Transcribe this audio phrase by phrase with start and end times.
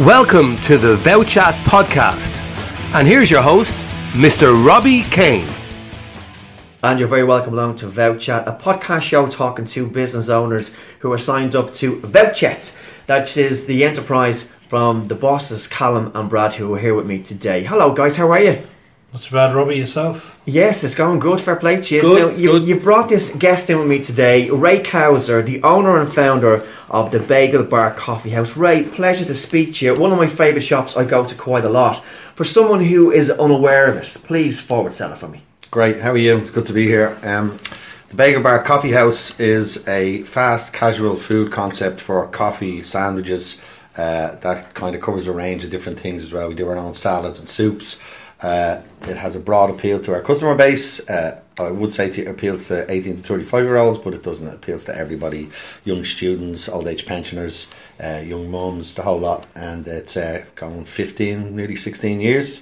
[0.00, 2.36] Welcome to the VouChat podcast.
[2.96, 3.72] And here's your host,
[4.14, 4.66] Mr.
[4.66, 5.48] Robbie Kane.
[6.82, 11.12] And you're very welcome along to VouChat, a podcast show talking to business owners who
[11.12, 12.74] are signed up to VouChat.
[13.06, 17.22] That is the enterprise from the bosses, Callum and Brad, who are here with me
[17.22, 17.62] today.
[17.62, 18.66] Hello, guys, how are you?
[19.14, 19.76] What's bad, Robbie?
[19.76, 20.28] Yourself?
[20.44, 21.40] Yes, it's going good.
[21.40, 22.00] Fair play to you.
[22.02, 22.64] Good, Now, you, good.
[22.64, 27.12] You've brought this guest in with me today, Ray Cowzer, the owner and founder of
[27.12, 28.56] the Bagel Bar Coffee House.
[28.56, 29.94] Ray, pleasure to speak to you.
[29.94, 32.02] One of my favourite shops I go to quite a lot.
[32.34, 35.40] For someone who is unaware of it, please forward sell it for me.
[35.70, 36.38] Great, how are you?
[36.38, 37.16] It's good to be here.
[37.22, 37.60] Um,
[38.08, 43.58] the Bagel Bar Coffee House is a fast casual food concept for coffee sandwiches
[43.96, 46.48] uh, that kind of covers a range of different things as well.
[46.48, 47.96] We do our own salads and soups.
[48.44, 51.00] Uh, it has a broad appeal to our customer base.
[51.08, 54.46] Uh, I would say it appeals to 18 to 35 year olds, but it doesn't.
[54.46, 55.50] It appeals to everybody
[55.84, 57.68] young students, old age pensioners,
[58.02, 59.46] uh, young mums, the whole lot.
[59.54, 62.60] And it's uh, gone 15, nearly 16 years.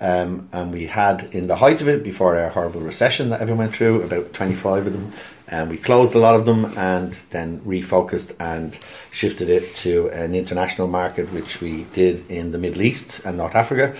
[0.00, 3.66] Um, and we had in the height of it before our horrible recession that everyone
[3.66, 5.12] went through about 25 of them
[5.48, 8.76] and we closed a lot of them and then refocused and
[9.12, 13.54] shifted it to an international market which we did in the Middle East and North
[13.54, 13.96] Africa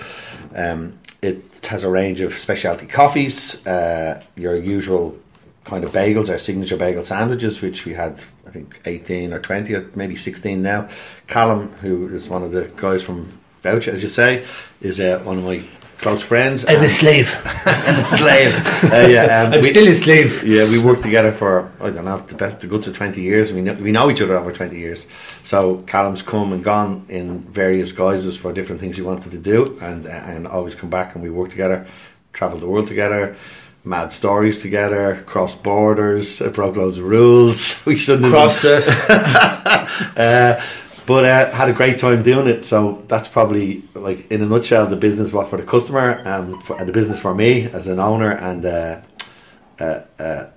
[0.55, 3.55] um, it has a range of specialty coffees.
[3.65, 5.17] Uh, your usual
[5.65, 9.73] kind of bagels our signature bagel sandwiches which we had I think 18 or 20
[9.73, 10.87] or maybe 16 now.
[11.27, 14.45] Callum who is one of the guys from Voucher as you say
[14.81, 15.65] is uh, one of my
[15.99, 17.29] close friends And a slave.
[17.65, 18.53] I'm a slave.
[18.91, 20.43] Uh, yeah, um, I'm we- still a slave.
[20.43, 23.51] yeah, we worked together for I don't know the best the goods of twenty years.
[23.51, 25.05] We know, we know each other over twenty years.
[25.45, 29.77] So Callum's come and gone in various guises for different things he wanted to do,
[29.81, 31.85] and and always come back and we work together,
[32.33, 33.35] travel the world together.
[33.87, 37.75] Mad stories together, cross borders, uh, broke loads of rules.
[37.85, 38.87] We shouldn't have Crossed us.
[40.17, 40.63] uh,
[41.05, 42.65] but uh, had a great time doing it.
[42.65, 46.83] So that's probably like in a nutshell the business what for the customer and for,
[46.83, 49.01] the business for me as an owner and uh,
[49.79, 50.47] uh, uh,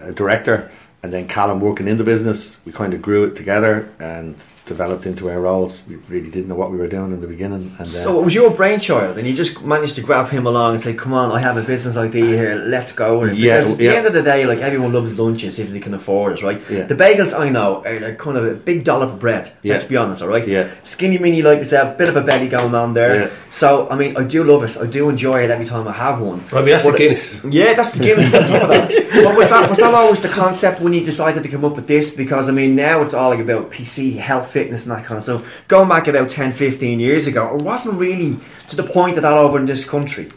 [0.00, 0.70] a director.
[1.02, 4.36] And then Callum working in the business, we kind of grew it together and
[4.66, 5.78] developed into our roles.
[5.88, 7.74] We really didn't know what we were doing in the beginning.
[7.78, 10.74] And uh, So it was your brainchild, and you just managed to grab him along
[10.74, 12.54] and say, "Come on, I have a business idea here.
[12.66, 15.16] Let's go." with it." Yeah, Because at the end of the day, like everyone loves
[15.18, 16.60] lunches if they can afford it, right?
[16.68, 16.84] Yeah.
[16.86, 19.52] The bagels I know are like kind of a big dollop of bread.
[19.62, 19.74] Yeah.
[19.74, 20.46] Let's be honest, all right?
[20.46, 20.70] Yeah.
[20.82, 23.14] Skinny mini like yourself, bit of a belly going on there.
[23.20, 23.30] Yeah.
[23.50, 24.76] So I mean, I do love it.
[24.76, 26.44] I do enjoy it every time I have one.
[26.50, 27.40] Robbie, that's the But- Guinness.
[27.48, 28.34] Yeah, that's the Guinness.
[28.34, 28.88] on top of that.
[29.24, 31.86] But was that was that always the concept when you decided to come up with
[31.86, 32.10] this?
[32.10, 35.24] Because I mean, now it's all like about PC, health, fitness, and that kind of
[35.24, 35.44] stuff.
[35.68, 39.36] Going back about 10, 15 years ago, it wasn't really to the point that that
[39.36, 40.30] over in this country.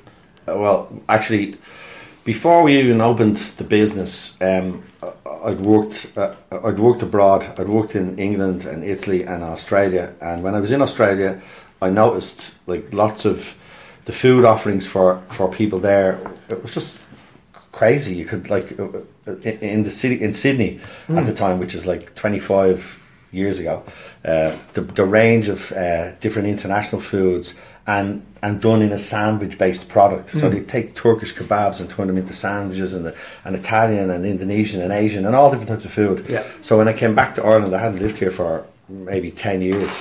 [0.45, 1.55] Uh, well, actually,
[2.25, 4.83] before we even opened the business, um,
[5.45, 6.07] I'd worked.
[6.17, 7.41] Uh, I'd worked abroad.
[7.57, 10.13] I'd worked in England and Italy and Australia.
[10.19, 11.41] And when I was in Australia,
[11.81, 13.53] I noticed like lots of
[14.03, 16.19] the food offerings for for people there.
[16.49, 16.99] It was just
[17.71, 18.13] crazy.
[18.13, 18.83] You could like uh,
[19.27, 19.35] uh,
[19.75, 22.98] in, the city in Sydney at the time, which is like twenty five
[23.31, 23.83] years ago.
[24.25, 27.53] Uh, the the range of uh, different international foods
[27.87, 30.31] and and done in a sandwich based product.
[30.37, 34.25] So they take Turkish kebabs and turn them into sandwiches and the, and Italian and
[34.25, 36.25] Indonesian and Asian and all different types of food.
[36.29, 36.45] Yeah.
[36.61, 39.91] So when I came back to Ireland, I hadn't lived here for maybe ten years.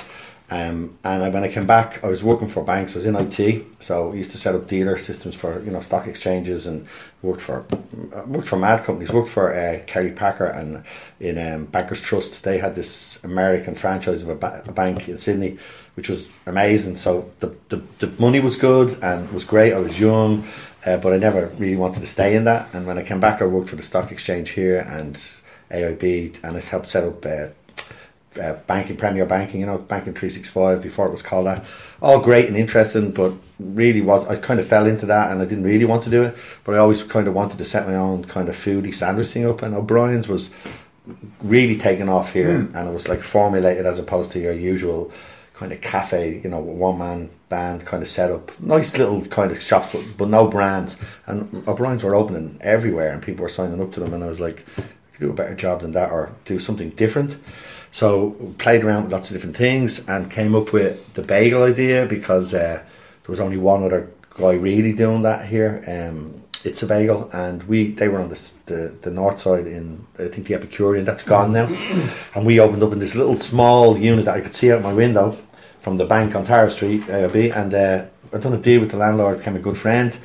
[0.51, 2.93] Um, and when I came back, I was working for banks.
[2.93, 5.81] I was in IT, so I used to set up dealer systems for you know
[5.81, 6.87] stock exchanges and
[7.21, 7.65] worked for
[8.15, 9.11] uh, worked for mad companies.
[9.11, 10.83] Worked for uh, Kerry Packer and
[11.19, 12.41] in um, Bankers Trust.
[12.43, 15.59] They had this American franchise of a, ba- a bank in Sydney,
[15.93, 16.97] which was amazing.
[16.97, 19.73] So the, the the money was good and was great.
[19.73, 20.47] I was young,
[20.83, 22.73] uh, but I never really wanted to stay in that.
[22.73, 25.15] And when I came back, I worked for the stock exchange here and
[25.69, 27.23] AIB, and I helped set up.
[27.23, 27.47] Uh,
[28.37, 31.65] uh, banking, Premier Banking, you know, Banking 365 before it was called that.
[32.01, 35.45] All great and interesting, but really was, I kind of fell into that and I
[35.45, 37.95] didn't really want to do it, but I always kind of wanted to set my
[37.95, 40.49] own kind of foodie sandwich thing up and O'Brien's was
[41.41, 45.11] really taken off here and it was like formulated as opposed to your usual
[45.55, 48.57] kind of cafe, you know, one man band kind of setup.
[48.61, 50.95] Nice little kind of shops, but, but no brands.
[51.25, 54.39] And O'Brien's were opening everywhere and people were signing up to them and I was
[54.39, 54.81] like, I
[55.11, 57.35] could do a better job than that or do something different.
[57.91, 62.05] So played around with lots of different things and came up with the bagel idea
[62.05, 62.83] because uh,
[63.23, 65.83] there was only one other guy really doing that here.
[65.87, 70.05] Um, it's a bagel, and we they were on the, the the north side in
[70.17, 71.05] I think the Epicurean.
[71.05, 71.65] That's gone now,
[72.35, 74.93] and we opened up in this little small unit that I could see out my
[74.93, 75.37] window
[75.81, 79.39] from the bank on Tara Street, and uh, I done a deal with the landlord,
[79.39, 80.15] became a good friend.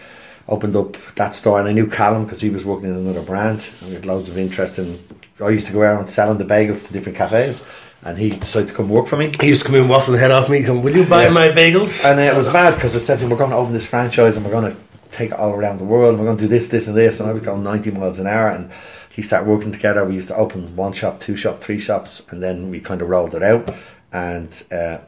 [0.47, 3.65] Opened up that store, and I knew Callum because he was working in another brand,
[3.81, 5.03] and we had loads of interest in.
[5.41, 7.63] I used to go around selling the bagels to different cafes,
[8.03, 9.33] and he decided to come work for me.
[9.41, 10.63] He used to come in waffling the head off me.
[10.63, 11.31] Come, will you buy Yeah.
[11.31, 12.05] my bagels?
[12.05, 14.37] And it was mad because I said to him, "We're going to open this franchise,
[14.37, 14.77] and we're going to
[15.13, 16.11] take it all around the world.
[16.11, 18.19] And we're going to do this, this, and this." And I was going 90 miles
[18.19, 18.71] an hour, and
[19.11, 20.05] he started working together.
[20.05, 23.09] We used to open one shop, two shop, three shops, and then we kind of
[23.09, 23.75] rolled it out,
[24.13, 24.99] and uh,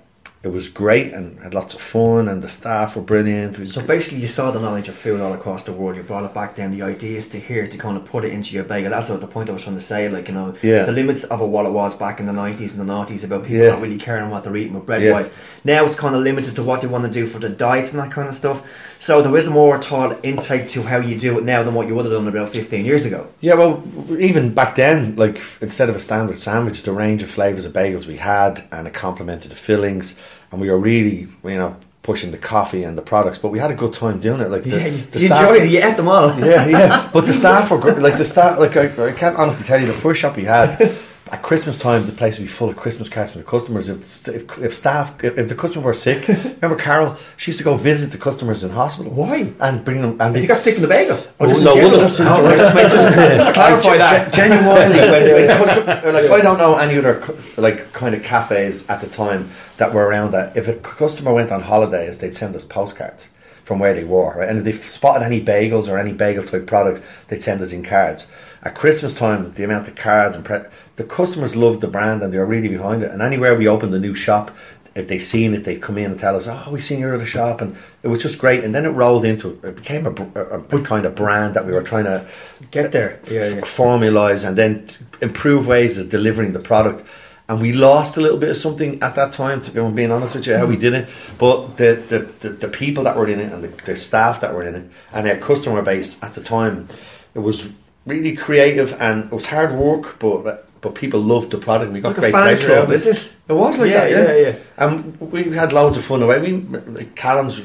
[0.47, 3.69] it was great and had lots of fun, and the staff were brilliant.
[3.69, 5.97] So basically, you saw the knowledge of food all across the world.
[5.97, 6.71] You brought it back down.
[6.71, 8.91] The ideas to here to kind of put it into your bagel.
[8.91, 10.09] That's what the point I was trying to say.
[10.09, 10.85] Like you know, Yeah.
[10.85, 13.65] the limits of what it was back in the nineties and the noughties about people
[13.65, 13.71] Yeah.
[13.71, 15.13] not really caring what they're eating with bread Yeah.
[15.15, 15.33] wise.
[15.65, 18.01] Now it's kind of limited to what they want to do for the diets and
[18.01, 18.63] that kind of stuff.
[19.01, 21.87] So there is a more thought intake to how you do it now than what
[21.89, 23.27] you would have done about fifteen years ago.
[23.41, 23.83] Yeah, well,
[24.19, 28.07] even back then, like instead of a standard sandwich, the range of flavors of bagels
[28.07, 30.15] we had, and it complemented the fillings,
[30.53, 33.39] and we were really, you know, pushing the coffee and the products.
[33.39, 34.49] But we had a good time doing it.
[34.51, 35.71] Like the, Yeah, you, the you staff- enjoyed it.
[35.73, 36.39] You ate them all.
[36.39, 37.11] yeah, yeah.
[37.13, 37.99] But the staff were great.
[37.99, 40.97] Like the staff, like I, I can't honestly tell you, the first shop we had
[41.33, 43.89] at Christmas time, the place would be full of Christmas cards from the customers.
[43.89, 47.17] If if, if staff, if, if the customer were sick, remember Carol?
[47.37, 49.11] She used to go visit the customers in hospital.
[49.13, 49.53] Why?
[49.59, 50.21] And bring them.
[50.21, 51.27] And You they, got sick from the bagels.
[51.41, 51.97] Oh, just in no, general?
[51.99, 53.55] one of them- Oh, right, just.
[53.55, 54.33] Clarify that.
[54.33, 58.85] Genuinely, when, when custom, uh, like I don't know any other like kind of cafes
[58.89, 60.57] at the time that were around that.
[60.57, 63.27] If a customer went on holidays, they'd send us postcards
[63.65, 64.49] from where they were, right?
[64.49, 67.83] And if they spotted any bagels or any bagel type products, they'd send us in
[67.83, 68.27] cards.
[68.67, 72.33] At Christmas time, the amount of cards and pre- the customers loved the brand and
[72.33, 73.13] they were really behind it.
[73.13, 74.51] And anywhere we opened a new shop,
[74.97, 77.21] if they seen it, they'd come in and tell us, "Oh, we seen you at
[77.21, 78.65] the shop," and it was just great.
[78.65, 81.71] And then it rolled into it became a, a, a kind of brand that we
[81.71, 82.27] were trying to
[82.73, 83.21] Get there.
[83.29, 83.61] Uh, yeah, yeah.
[83.61, 84.89] formalize and then
[85.23, 87.07] improve ways of delivering the product.
[87.49, 90.35] And we lost a little bit of something at that time, to be being honest
[90.35, 91.09] with you, how we did it.
[91.39, 94.53] But the, the, the, the people that were in it and the, the staff that
[94.53, 96.89] were in it and our customer base at the time,
[97.37, 97.69] it was
[98.07, 101.87] really creative and it was hard work, but but people loved the product.
[101.87, 103.33] and We got Like great pleasure out of it?
[103.49, 104.33] It was like Yeah, that, yeah.
[104.35, 104.57] yeah, yeah.
[104.79, 106.39] And we had loads of fun away.
[106.39, 106.53] We
[106.99, 107.61] like Callum's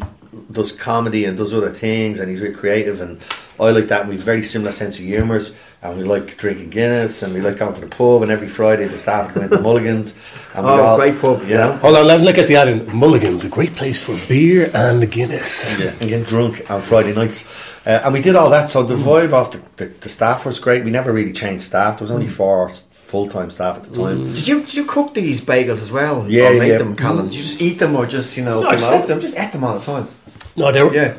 [0.51, 3.19] does comedy and does other things, and he's very creative, and
[3.59, 4.01] I like that.
[4.01, 5.51] And we've very similar sense of humours,
[5.81, 8.87] and we like drinking Guinness, and we like going to the pub, and every Friday
[8.87, 10.13] the staff would go into Mulligan's.
[10.53, 11.41] And we Oh, all, great pub.
[11.47, 11.73] you know.
[11.77, 14.71] Hold on, let me look at the ad in Mulligan's, a great place for beer
[14.73, 15.77] and Guinness.
[15.79, 17.43] Yeah, and getting drunk on Friday nights.
[17.85, 20.59] Uh, and we did all that, so the vibe of the, the, the staff was
[20.59, 20.83] great.
[20.85, 21.97] We never really changed staff.
[21.97, 22.71] There was only four
[23.11, 24.33] full time staff at the time.
[24.33, 26.25] Did you did you cook these bagels as well?
[26.29, 26.77] Yeah, or make yeah.
[26.77, 27.25] them, Callum?
[27.27, 29.19] Did you just eat them or just you know No, I just ate them?
[29.19, 30.07] Just ate them all the time.
[30.56, 31.13] No, they were, Yeah.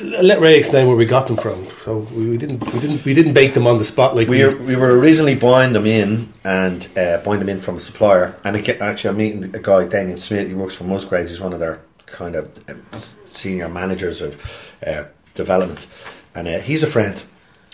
[0.00, 1.66] let Ray explain where we got them from.
[1.84, 4.44] So we, we didn't, we didn't, we didn't bake them on the spot like We
[4.44, 8.34] were, we were originally buying them in and uh, buying them in from a supplier.
[8.44, 10.48] And again, actually, I'm meeting a guy, Damien Smith.
[10.48, 11.30] He works for Musgraves.
[11.30, 14.36] He's one of their kind of uh, senior managers of
[14.86, 15.80] uh, development,
[16.34, 17.20] and uh, he's a friend.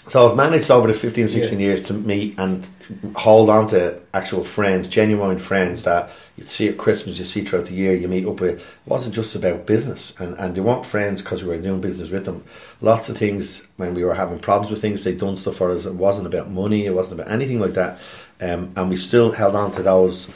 [0.08, 2.66] So I've managed over the 15, 16 years to meet and
[3.14, 7.66] hold on to actual friends, genuine friends that you'd see at Christmas, you see throughout
[7.66, 8.58] the year, you meet up with.
[8.58, 12.10] It wasn't just about business, and, and they weren't friends because we were doing business
[12.10, 12.44] with them.
[12.80, 15.84] Lots of things, when we were having problems with things, they'd done stuff for us.
[15.84, 17.98] It wasn't about money, it wasn't about anything like that.
[18.40, 20.26] Um, and we still held on to those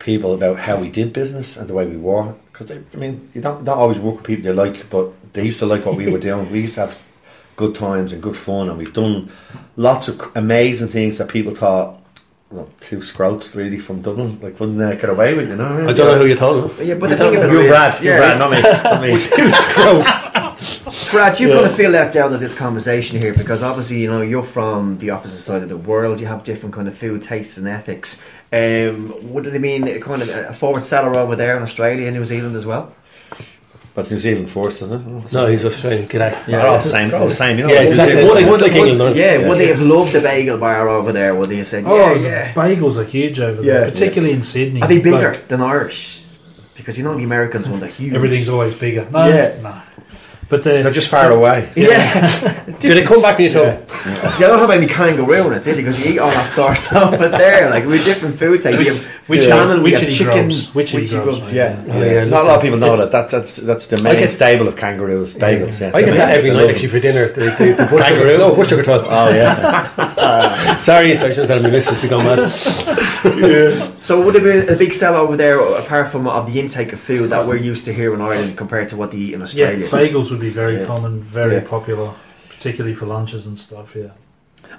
[0.00, 2.34] people about how we did business and the way we were.
[2.52, 5.60] Because, I mean, you don't, don't always work with people you like, but they used
[5.60, 6.50] to like what we were doing.
[6.50, 6.98] We used to have
[7.56, 9.30] good times and good fun, and we've done
[9.76, 11.98] lots of amazing things that people thought,
[12.50, 15.64] well, two scrouts really from Dublin, like wouldn't uh, get away with, you know?
[15.64, 15.88] I, mean?
[15.88, 16.86] I don't know who you told them.
[16.86, 18.60] Yeah, but the thing about You're it is- Brad, you're yeah, Brad, not me.
[18.60, 20.32] Not me.
[21.10, 24.22] Brad, you kind to feel left out of this conversation here because obviously, you know,
[24.22, 26.20] you're from the opposite side of the world.
[26.20, 28.18] You have different kind of food tastes and ethics.
[28.52, 29.86] Um, what do they mean?
[29.88, 32.94] a Kind of a forward seller over there in Australia and New Zealand as well.
[33.94, 34.92] That's New Zealand first, isn't
[35.26, 35.32] it?
[35.32, 36.08] No, he's Australian.
[36.08, 36.30] G'day.
[36.32, 37.12] Yeah, they're all the same.
[37.14, 37.58] All the same.
[37.58, 37.72] You know.
[37.74, 38.14] Yeah, exactly.
[38.22, 39.48] Zealand- Would they- Would like England, would- aren't yeah, they?
[39.48, 41.34] would they have loved the bagel bar over there?
[41.34, 42.54] Would they have said, Oh, yeah, yeah?
[42.54, 43.72] bagels are huge over Yeah.
[43.80, 44.80] there, particularly in Sydney.
[44.80, 46.24] Are they bigger Like, than Irish?
[46.74, 48.14] Because you know the Americans want the huge.
[48.14, 49.06] everything's always bigger.
[49.12, 49.52] No, Yeah.
[49.62, 49.74] no.
[50.52, 51.72] But the, They're just far away.
[51.74, 52.62] Yeah.
[52.80, 53.80] Did it come back when you told Yeah.
[53.80, 54.32] them?
[54.38, 55.82] You don't have any kangaroo in it, did you?
[55.82, 57.10] Because you eat all that sort of stuff.
[57.18, 60.48] But there, like with different food types, we have Which- salmon, we have witchetty chicken,
[60.48, 61.82] grubs, witchetty grubs, grubs, yeah.
[61.86, 61.94] yeah.
[61.94, 63.12] Oh, yeah, Not a lot of people know it's- that.
[63.12, 63.30] that.
[63.30, 65.80] That's that's the main get- stable of kangaroos, bagels.
[65.80, 67.28] Yeah, I get that every night actually for dinner.
[67.28, 68.32] The, the, the bush Kangaroo?
[68.32, 69.06] sugar, no, bush sugar toast.
[69.08, 69.88] Oh, oh yeah.
[70.22, 72.50] Uh, sorry, sorry, I shouldn't have my missus to go mad.
[74.00, 77.00] So would it be a big sell over there, apart from of the intake of
[77.00, 79.44] food that we're used to here in Ireland compared to what they eat in yeah,
[79.46, 79.88] Australia?
[79.88, 80.86] bagels would be very Yeah.
[80.86, 81.60] common, very Yeah.
[81.68, 82.10] popular,
[82.48, 83.94] particularly for lunches and stuff.
[83.94, 84.10] Yeah.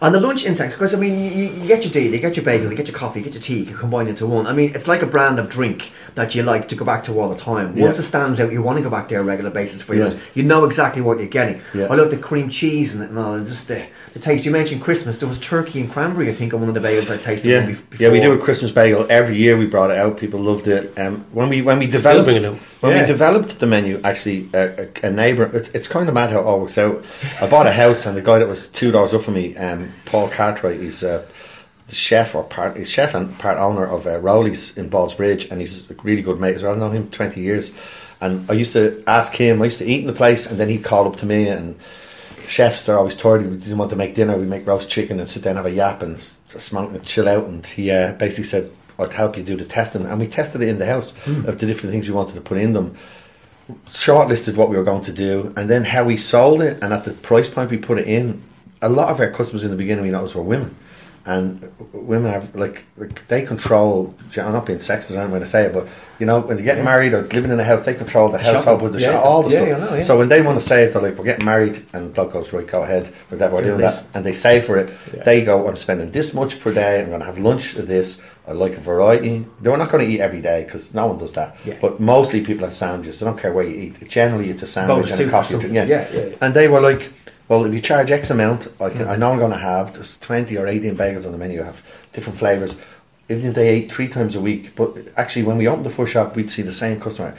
[0.01, 2.35] On the lunch intake, because I mean, you, you you get your deal, you get
[2.35, 4.47] your bagel, you get your coffee, you get your tea, you combine into one.
[4.47, 7.19] I mean, it's like a brand of drink that you like to go back to
[7.19, 7.75] all the time.
[7.75, 8.03] Once Yeah.
[8.03, 10.09] it stands out, you want to go back there on a regular basis for Yeah.
[10.11, 10.19] you.
[10.35, 11.61] You know exactly what you're getting.
[11.73, 11.87] Yeah.
[11.89, 14.45] I love the cream cheese and, it and all, and just the, the taste.
[14.45, 15.17] You mentioned Christmas.
[15.17, 17.47] There was turkey and cranberry, I think, on one of the bagels I tasted.
[17.49, 18.37] Yeah, one bef- yeah, we do a.
[18.43, 19.55] Christmas bagel every year.
[19.57, 20.17] We brought it out.
[20.17, 20.91] People loved it.
[20.99, 22.43] Um, when we when we developed it
[22.81, 23.01] when Yeah.
[23.01, 25.45] we developed the menu, actually, a, a, a neighbour.
[25.53, 27.03] It's, it's kind of mad how it all works out.
[27.39, 29.82] I bought a house, and the guy that was two doors up from me, um,
[30.05, 31.25] Paul Cartwright, he's uh,
[31.87, 35.59] the chef or part he's chef and part owner of uh, Roly's in Ballsbridge, and
[35.59, 36.73] he's a really good mate as well.
[36.73, 37.71] I've known him twenty years,
[38.21, 39.61] and I used to ask him.
[39.61, 41.79] I used to eat in the place, and then he'd call up to me and
[42.47, 43.49] chefs they're always tired.
[43.49, 44.37] We didn't want to make dinner.
[44.37, 46.19] We make roast chicken and sit down and have a yap and
[46.57, 47.45] smoke and chill out.
[47.45, 50.67] And he uh, basically said, "I'd help you do the testing." And we tested it
[50.67, 52.97] in the house of the different things we wanted to put in them.
[53.89, 57.05] Shortlisted what we were going to do, and then how we sold it, and at
[57.05, 58.43] the price point we put it in.
[58.83, 60.75] A lot of our customers in the beginning we noticed were women.
[61.25, 64.13] And women have like, like they control.
[64.35, 65.87] I'm not being sexist or anything when I say it, but
[66.19, 68.81] you know when they're getting married or living in a house, they control the household
[68.81, 69.11] with the Yeah.
[69.13, 69.77] shop, all the Yeah, stuff.
[69.77, 70.03] I know, yeah.
[70.03, 72.51] So when they want to say it, they're like, "We're getting married," and bloke goes,
[72.51, 74.91] "Right, go ahead." That we're doing that, and they save for it.
[75.15, 75.23] Yeah.
[75.23, 76.99] They go, "I'm spending this much per day.
[76.99, 78.17] I'm going to have lunch of this.
[78.45, 81.31] I like a variety." They're not going to eat every day because no one does
[81.39, 81.55] that.
[81.63, 81.75] Yeah.
[81.79, 83.19] But mostly people have sandwiches.
[83.19, 84.09] They don't care where you eat.
[84.09, 85.55] Generally, it's a sandwich and a coffee.
[85.55, 85.85] Yeah.
[85.85, 86.35] Yeah, yeah, yeah.
[86.41, 87.13] And they were like,
[87.47, 89.07] "Well, if you charge X amount, I can.
[89.07, 91.61] I know I'm going to have there's 20 or 18 bagels on the menu.
[91.61, 91.81] I Have
[92.13, 92.75] different flavors."
[93.29, 96.11] Even if they ate three times a week, but actually, when we opened the first
[96.11, 97.35] shop, we'd see the same customer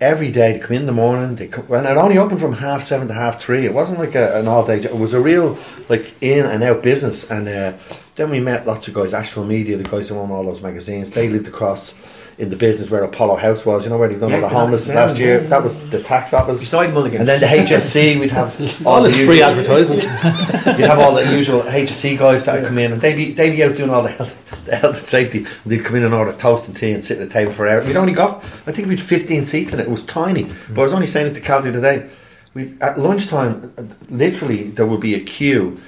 [0.00, 0.52] every day.
[0.52, 1.36] They come in the morning.
[1.36, 3.64] They come, and it only opened from half seven to half three.
[3.64, 4.80] It wasn't like a, an all day.
[4.80, 4.92] job.
[4.92, 7.24] It was a real like in and out business.
[7.24, 7.72] And uh,
[8.16, 9.14] then we met lots of guys.
[9.14, 11.10] Ashville Media, the guys who own all those magazines.
[11.10, 11.94] They lived across
[12.38, 13.84] in the business where Apollo House was.
[13.84, 15.40] You know where they done Yeah, all the homeless last year.
[15.42, 15.48] yeah.
[15.48, 16.60] That was the tax office.
[16.60, 17.20] Beside Mulligan's.
[17.20, 18.54] And then the HSC, we'd have
[18.86, 20.02] All the this free advertisement.
[20.78, 23.50] You'd have all the usual HSC guys that would come in and they'd be, they'd
[23.50, 24.34] be out doing all the health,
[24.66, 25.38] the health and safety.
[25.38, 27.66] And they'd come in and order toast and tea and sit at the table for
[27.66, 27.86] hours.
[27.86, 29.84] We'd only got, I think we'd 15 seats in it.
[29.84, 30.44] It was tiny.
[30.44, 30.74] Mm.
[30.74, 31.78] But I was only saying it to Cal today.
[31.78, 32.10] other day.
[32.52, 33.72] We, at lunchtime,
[34.08, 35.78] literally, there would be a queue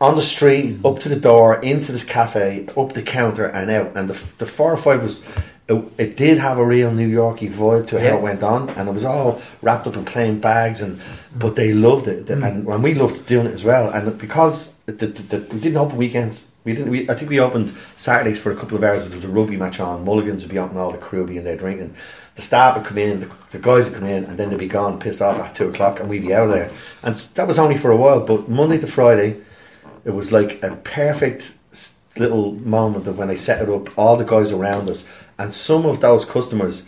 [0.00, 3.96] on the street, up to the door, into this cafe, up the counter and out.
[3.96, 5.20] And the, the four or five was,
[5.68, 8.10] it, it did have a real New Yorky vibe to Yeah.
[8.10, 10.80] how it went on, and it was all wrapped up in plain bags.
[10.80, 11.00] And
[11.34, 12.46] but they loved it, mm.
[12.46, 13.90] and and we loved doing it as well.
[13.90, 16.40] And because the, the, the, we didn't open weekends.
[16.64, 16.90] We didn't.
[16.90, 19.02] We, I think we opened Saturdays for a couple of hours.
[19.02, 20.04] There was a rugby match on.
[20.04, 21.94] Mulligans would be out and all the crew would be in there drinking.
[22.34, 24.66] The staff would come in, the, the guys would come in, and then they'd be
[24.68, 26.70] gone, pissed off at two o'clock, and we'd be out of there.
[27.02, 28.20] And that was only for a while.
[28.20, 29.40] But Monday to Friday,
[30.04, 31.44] it was like a perfect
[32.16, 35.04] little moment of when I set it up, all the guys around us,
[35.38, 36.82] and some of those customers,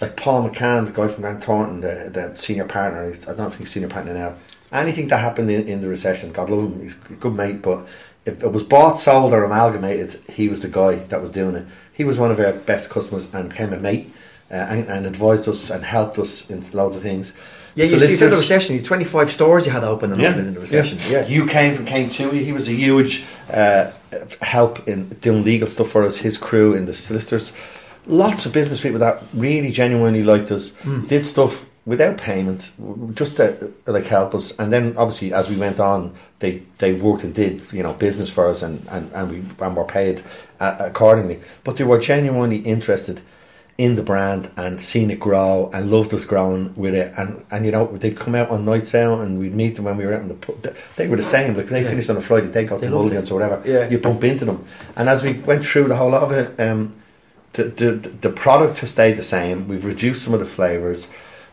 [0.00, 3.60] like Paul McCann, the guy from Grant Thornton, the, the senior partner, I don't think
[3.60, 4.36] he's senior partner now.
[4.72, 7.86] Anything that happened in, in the recession, God love him, he's a good mate, but
[8.26, 11.66] if it was bought, sold, or amalgamated, he was the guy that was doing it.
[11.92, 14.12] He was one of our best customers and became a mate
[14.50, 17.32] uh, and, and advised us and helped us in loads of things.
[17.78, 20.48] Yeah, you see, Solicitors- through the recession, you 25 stores you had open and open
[20.48, 20.98] in the recession.
[21.08, 21.26] Yeah.
[21.26, 22.30] You came from came too.
[22.30, 23.92] He was a huge uh,
[24.42, 26.16] help in doing legal stuff for us.
[26.16, 27.52] His crew in the solicitors,
[28.06, 30.72] lots of business people that really genuinely liked us.
[31.06, 32.68] Did stuff without payment,
[33.14, 34.52] just to like help us.
[34.58, 38.28] And then obviously as we went on, they they worked and did you know business
[38.28, 40.24] for us, and and and we and were paid
[40.58, 41.38] uh, accordingly.
[41.62, 43.20] But they were genuinely interested
[43.78, 47.12] in the brand and seen it grow and loved us growing with it.
[47.16, 49.96] And and you know they'd come out on nights out and we'd meet them when
[49.96, 50.66] we were out in the pub.
[50.96, 51.90] They were the same like they Yeah.
[51.90, 53.62] finished on a Friday they got They to Mulligan's or whatever.
[53.64, 53.88] Yeah.
[53.88, 54.64] you bump into them.
[54.96, 56.96] And as we went through the whole lot of it um,
[57.52, 59.68] the, the the product has stayed the same.
[59.68, 61.06] We've reduced some of the flavours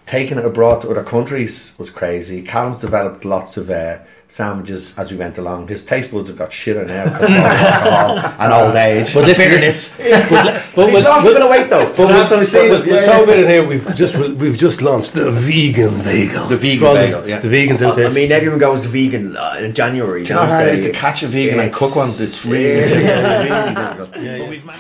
[0.08, 2.41] taking it abroad to other countries was crazy.
[2.41, 4.00] Callum's developed lots of uh,
[4.36, 8.18] sandwiches as we went along his taste buds have got shitter now because of alcohol
[8.44, 9.89] and old age But listen, bitterness.
[9.98, 11.94] But, but, He's lost a bit of weight though.
[11.96, 12.88] But Last time we we'll, seen we'll, him.
[12.89, 13.65] we'll yeah, throw a bit in here.
[13.65, 16.48] We've just we've just launched the vegan bagel.
[16.48, 17.39] The vegan For bagel, yeah.
[17.39, 18.08] The vegans out there.
[18.08, 20.24] I mean, everyone goes vegan uh, in January.
[20.24, 22.10] Do you know how hard it is to catch a vegan and cook one?
[22.18, 23.96] It's really, Yeah.
[23.98, 24.75] really difficult.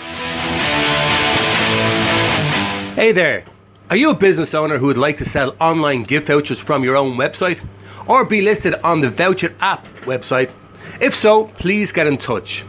[2.95, 3.45] Hey there!
[3.89, 6.97] Are you a business owner who would like to sell online gift vouchers from your
[6.97, 7.59] own website?
[8.07, 10.51] Or be listed on the Voucher app website?
[10.99, 12.65] If so, please get in touch.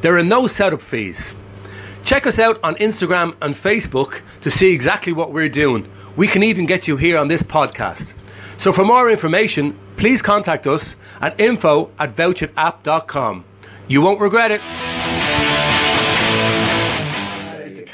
[0.00, 1.32] There are no setup fees.
[2.04, 5.90] Check us out on Instagram and Facebook to see exactly what we're doing.
[6.16, 8.12] We can even get you here on this podcast.
[8.58, 13.44] So for more information, please contact us at info at voucherapp.com.
[13.88, 15.25] You won't regret it.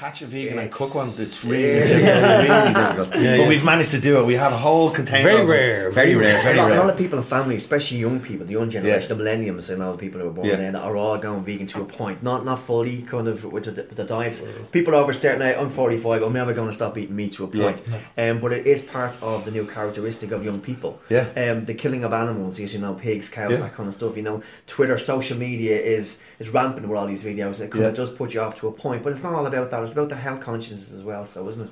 [0.03, 2.49] Catch a vegan and cook one, it's really difficult.
[2.49, 3.11] really difficult.
[3.13, 3.47] but yeah.
[3.49, 4.25] we've managed to do it.
[4.27, 5.23] We have a whole container.
[5.23, 5.51] Very of them.
[5.51, 6.41] rare, Very very rare.
[6.41, 9.09] A Very lot, a lot of people in family, especially young people, the young generation,
[9.09, 9.15] Yeah.
[9.17, 10.57] the millennials, and all the people who were born Yeah.
[10.57, 12.21] then, are all going vegan to a point.
[12.23, 14.43] Not not fully, kind of with the, with the diets.
[14.73, 17.45] People over a certain age, I'm 45, I'm never going to stop eating meat to
[17.45, 17.63] a Yeah.
[17.65, 17.79] point.
[18.19, 20.93] Um, but it is part of the new characteristic of young people.
[21.09, 21.27] Yeah.
[21.43, 23.59] Um, the killing of animals, as you know, pigs, cows, Yeah.
[23.65, 24.17] that kind of stuff.
[24.17, 27.61] You know, Twitter, social media is is rampant with all these videos.
[27.61, 27.89] It kind Yeah.
[27.91, 29.83] of does put you off to a point, but it's not all about that.
[29.83, 31.27] It's about the health consciousness as well.
[31.27, 31.71] So, isn't it?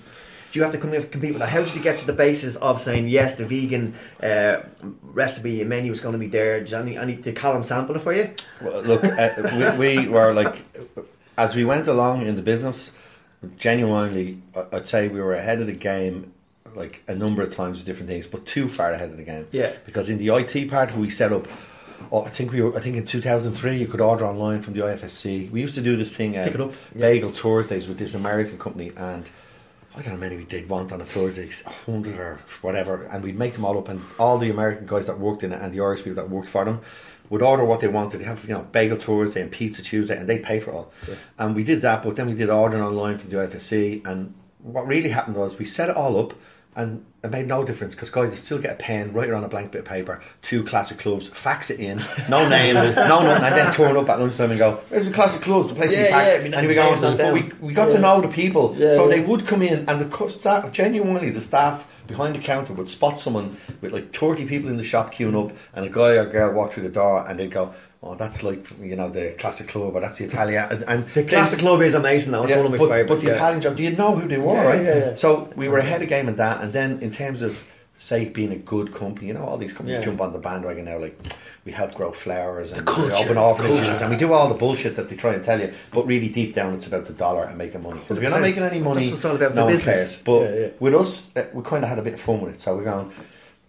[0.52, 1.48] Do you have to compete with that?
[1.48, 4.62] How did you get to the basis of saying yes, the vegan uh,
[5.02, 6.58] recipe menu is going to be there?
[6.64, 8.30] Did, any, any, did Callum sample it for you?
[8.60, 10.56] Well, look, uh, we, we were like,
[11.38, 12.90] as we went along in the business,
[13.58, 16.32] genuinely, I'd say we were ahead of the game
[16.74, 19.46] like a number of times with different things, but too far ahead of the game.
[19.52, 19.72] Yeah.
[19.86, 21.46] Because in the IT part, we set up.
[22.12, 22.76] Oh, I think we were.
[22.76, 25.50] I think in 2003, you could order online from the IFSC.
[25.50, 26.72] We used to do this thing, um, Pick it up.
[26.96, 29.24] Bagel Thursdays, with this American company, and
[29.94, 33.04] I don't know how many we did want on a Thursday, a hundred or whatever,
[33.04, 35.60] and we'd make them all up, and all the American guys that worked in it
[35.60, 36.80] and the Irish people that worked for them
[37.28, 38.20] would order what they wanted.
[38.20, 40.92] They have you know Bagel Thursday and Pizza Tuesday, and they pay for it all.
[41.38, 44.86] And we did that, but then we did ordering online from the IFSC, and what
[44.86, 46.34] really happened was we set it all up.
[46.80, 49.48] And it made no difference because guys still get a pen, write it on a
[49.48, 52.82] blank bit of paper, two classic clubs, fax it in, no name, no
[53.22, 55.68] nothing, and then turn up at lunchtime and go, "Where's the classic clubs?
[55.68, 57.74] The place Yeah, we pack." yeah, I mean, and we go, on but we, we
[57.74, 57.96] got Yeah.
[57.96, 61.42] to know the people, Yeah, so they would come in and the staff, genuinely, the
[61.42, 65.36] staff behind the counter would spot someone with like 30 people in the shop queuing
[65.44, 68.42] up, and a guy or girl walk through the door, and they'd go, "Oh, that's
[68.42, 71.82] like you know the classic club, or that's the Italian." And, and The classic club
[71.82, 72.42] is amazing though.
[72.42, 73.08] It's yeah, one of my but, favourites.
[73.08, 73.34] but the yeah.
[73.34, 74.82] Italian job, do you know who they were, Yeah, right?
[74.82, 75.14] yeah, yeah.
[75.14, 77.56] So we were ahead of game in that, and then in terms of
[78.02, 80.06] say being a good company, you know, all these companies Yeah.
[80.06, 81.14] jump on the bandwagon now, like
[81.66, 84.04] we help grow flowers and culture, we open orphanages, culture.
[84.04, 86.54] and we do all the bullshit that they try and tell you, but really deep
[86.54, 88.00] down, it's about the dollar and making money.
[88.00, 89.72] Because if you're not making any money, That's what it's all about, no the one
[89.74, 89.96] business.
[90.12, 90.22] cares.
[90.24, 90.66] But Yeah, yeah.
[90.80, 92.60] with us, uh, we kind of had a bit of fun with it.
[92.62, 93.12] So we're going.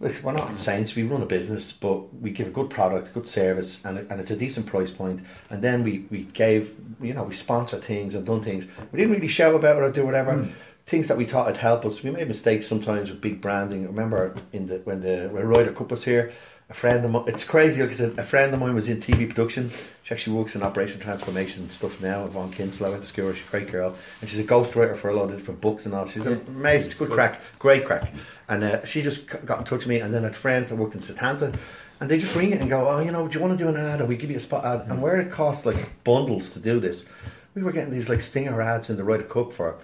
[0.02, 0.96] We're not saints.
[0.96, 4.32] We run a business, but we give a good product, good service, and, and it's
[4.32, 5.20] a decent price point.
[5.50, 8.64] And then we, we gave, you know, we sponsor things and done things.
[8.90, 10.34] We didn't really shout about it or do whatever.
[10.34, 10.50] Hmm.
[10.86, 12.02] Things that we thought would help us.
[12.02, 13.84] We made mistakes sometimes with big branding.
[13.84, 16.32] I remember in the when the when Ryder Cup was here,
[16.72, 17.24] a friend of mine.
[17.26, 19.70] It's crazy because a, a friend of mine was in TV production.
[20.04, 22.24] She actually works in operation transformation stuff now.
[22.24, 23.30] Yvonne Kinsella went to school.
[23.34, 25.94] She's a great girl, and she's a ghostwriter for a lot of different books and
[25.94, 26.08] all.
[26.08, 26.90] She's an amazing.
[26.90, 28.10] She's good crack, great crack.
[28.48, 30.94] And uh, she just got in touch with me, and then had friends that worked
[30.94, 31.54] in Setanta.
[32.00, 33.68] And they just ring it and go, oh, you know, do you want to do
[33.68, 34.00] an ad?
[34.00, 34.90] Or we give you a spot ad.
[34.90, 37.04] And where it costs like bundles to do this,
[37.54, 39.78] we were getting these like stinger ads in the Ryder Cup for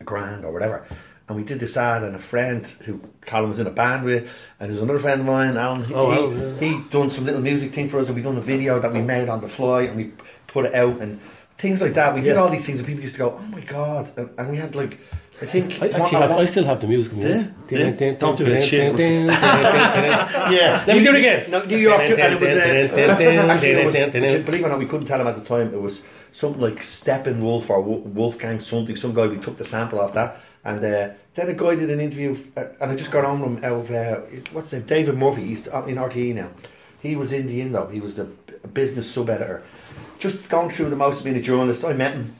[0.00, 0.86] a grand or whatever.
[1.30, 4.28] And we did this ad, and a friend who Callum was in a band with,
[4.58, 5.84] and there's another friend of mine, Alan.
[5.84, 6.54] He, Oh, he, yeah.
[6.58, 9.00] he done some little music thing for us, and we done a video that we
[9.00, 10.10] made on the fly, and we
[10.48, 11.20] put it out, and
[11.56, 12.16] things like that.
[12.16, 14.50] We did all these things, and people used to go, "Oh my god!" And, and
[14.50, 14.98] we had like,
[15.40, 17.12] I think, I actually have, I still have the music.
[17.14, 17.46] Yeah?
[17.68, 18.12] Yeah?
[18.18, 18.98] Don't do that shit.
[18.98, 20.84] yeah.
[20.84, 21.48] Let me do it again.
[21.48, 22.48] No, New York, and it was.
[22.50, 23.94] Uh, actually, it was,
[24.44, 25.72] believe it or not, we couldn't tell him at the time.
[25.72, 28.96] It was something like Steppenwolf or Wolfgang something.
[28.96, 29.28] Some guy.
[29.28, 32.64] We took the sample off that, and uh, then a guy did an interview, uh,
[32.80, 33.72] and I just got on with him.
[33.72, 34.20] Of uh,
[34.52, 34.86] what's his name?
[34.86, 35.46] David Murphy.
[35.46, 36.50] He's in RTE now.
[37.00, 37.86] He was in the Indo.
[37.86, 38.24] He was the
[38.74, 39.62] business sub editor.
[40.18, 41.84] Just going through the most of being a journalist.
[41.84, 42.36] I met him,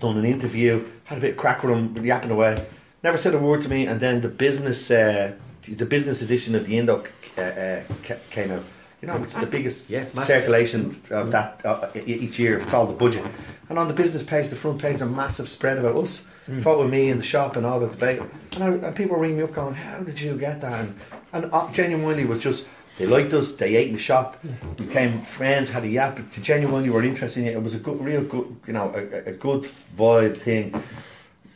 [0.00, 2.64] done an interview, had a bit of crack with him, yapping away.
[3.02, 5.32] Never said a word to me, and then the business, uh,
[5.68, 7.04] the business edition of the Indo
[7.36, 7.82] uh, uh,
[8.30, 8.64] came out.
[9.02, 10.24] You know, it's the biggest massive.
[10.24, 11.60] circulation of that
[12.06, 12.60] each year.
[12.60, 13.26] It's all the budget,
[13.68, 16.22] and on the business page, the front page, a massive spread about us.
[16.46, 18.28] Photo of me in the shop and all the bagel.
[18.52, 21.00] And, I, and people were ringing me up going, "How did you get that?" And,
[21.32, 22.66] and uh, genuinely was just
[22.98, 23.54] they liked us.
[23.54, 24.38] They ate in the shop.
[24.44, 25.70] We became friends.
[25.70, 26.16] Had a yap.
[26.16, 27.54] They genuinely were interested in it.
[27.54, 30.82] It was a good, real good, you know, a, a good vibe thing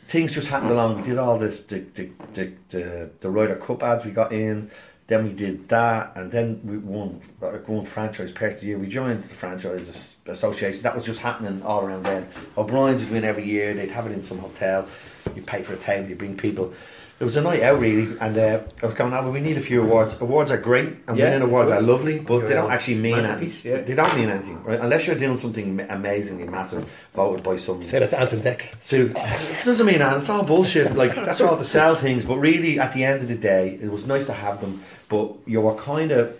[0.09, 1.01] things just happened along.
[1.01, 4.69] We did all this, the the the the, the Ryder Cup ads we got in.
[5.09, 8.77] Then we did that, and then we won uh, won franchise person of the year.
[8.77, 10.83] We joined the franchise association.
[10.83, 12.29] That was just happening all around then.
[12.55, 13.73] O'Brien's would win every year.
[13.73, 14.87] They'd have it in some hotel.
[15.35, 16.09] You pay for a table.
[16.09, 16.75] You bring people.
[17.19, 19.57] It was a night out really, and uh, I was going, "Ah, well, we need
[19.57, 20.15] a few awards.
[20.21, 23.25] Awards are great, and Yeah, winning awards are lovely, but they You're don't actually mean
[23.25, 23.71] anything.
[23.73, 23.81] yeah.
[23.81, 24.79] They don't mean anything, right?
[24.79, 28.73] Unless you're doing something amazingly massive, voted by some Say that to Anton Deck.
[28.85, 30.17] so it doesn't mean that.
[30.19, 30.95] It's all bullshit.
[30.95, 32.23] Like that's all to sell things.
[32.23, 34.81] But really, at the end of the day, it was nice to have them.
[35.09, 36.37] But you were kind of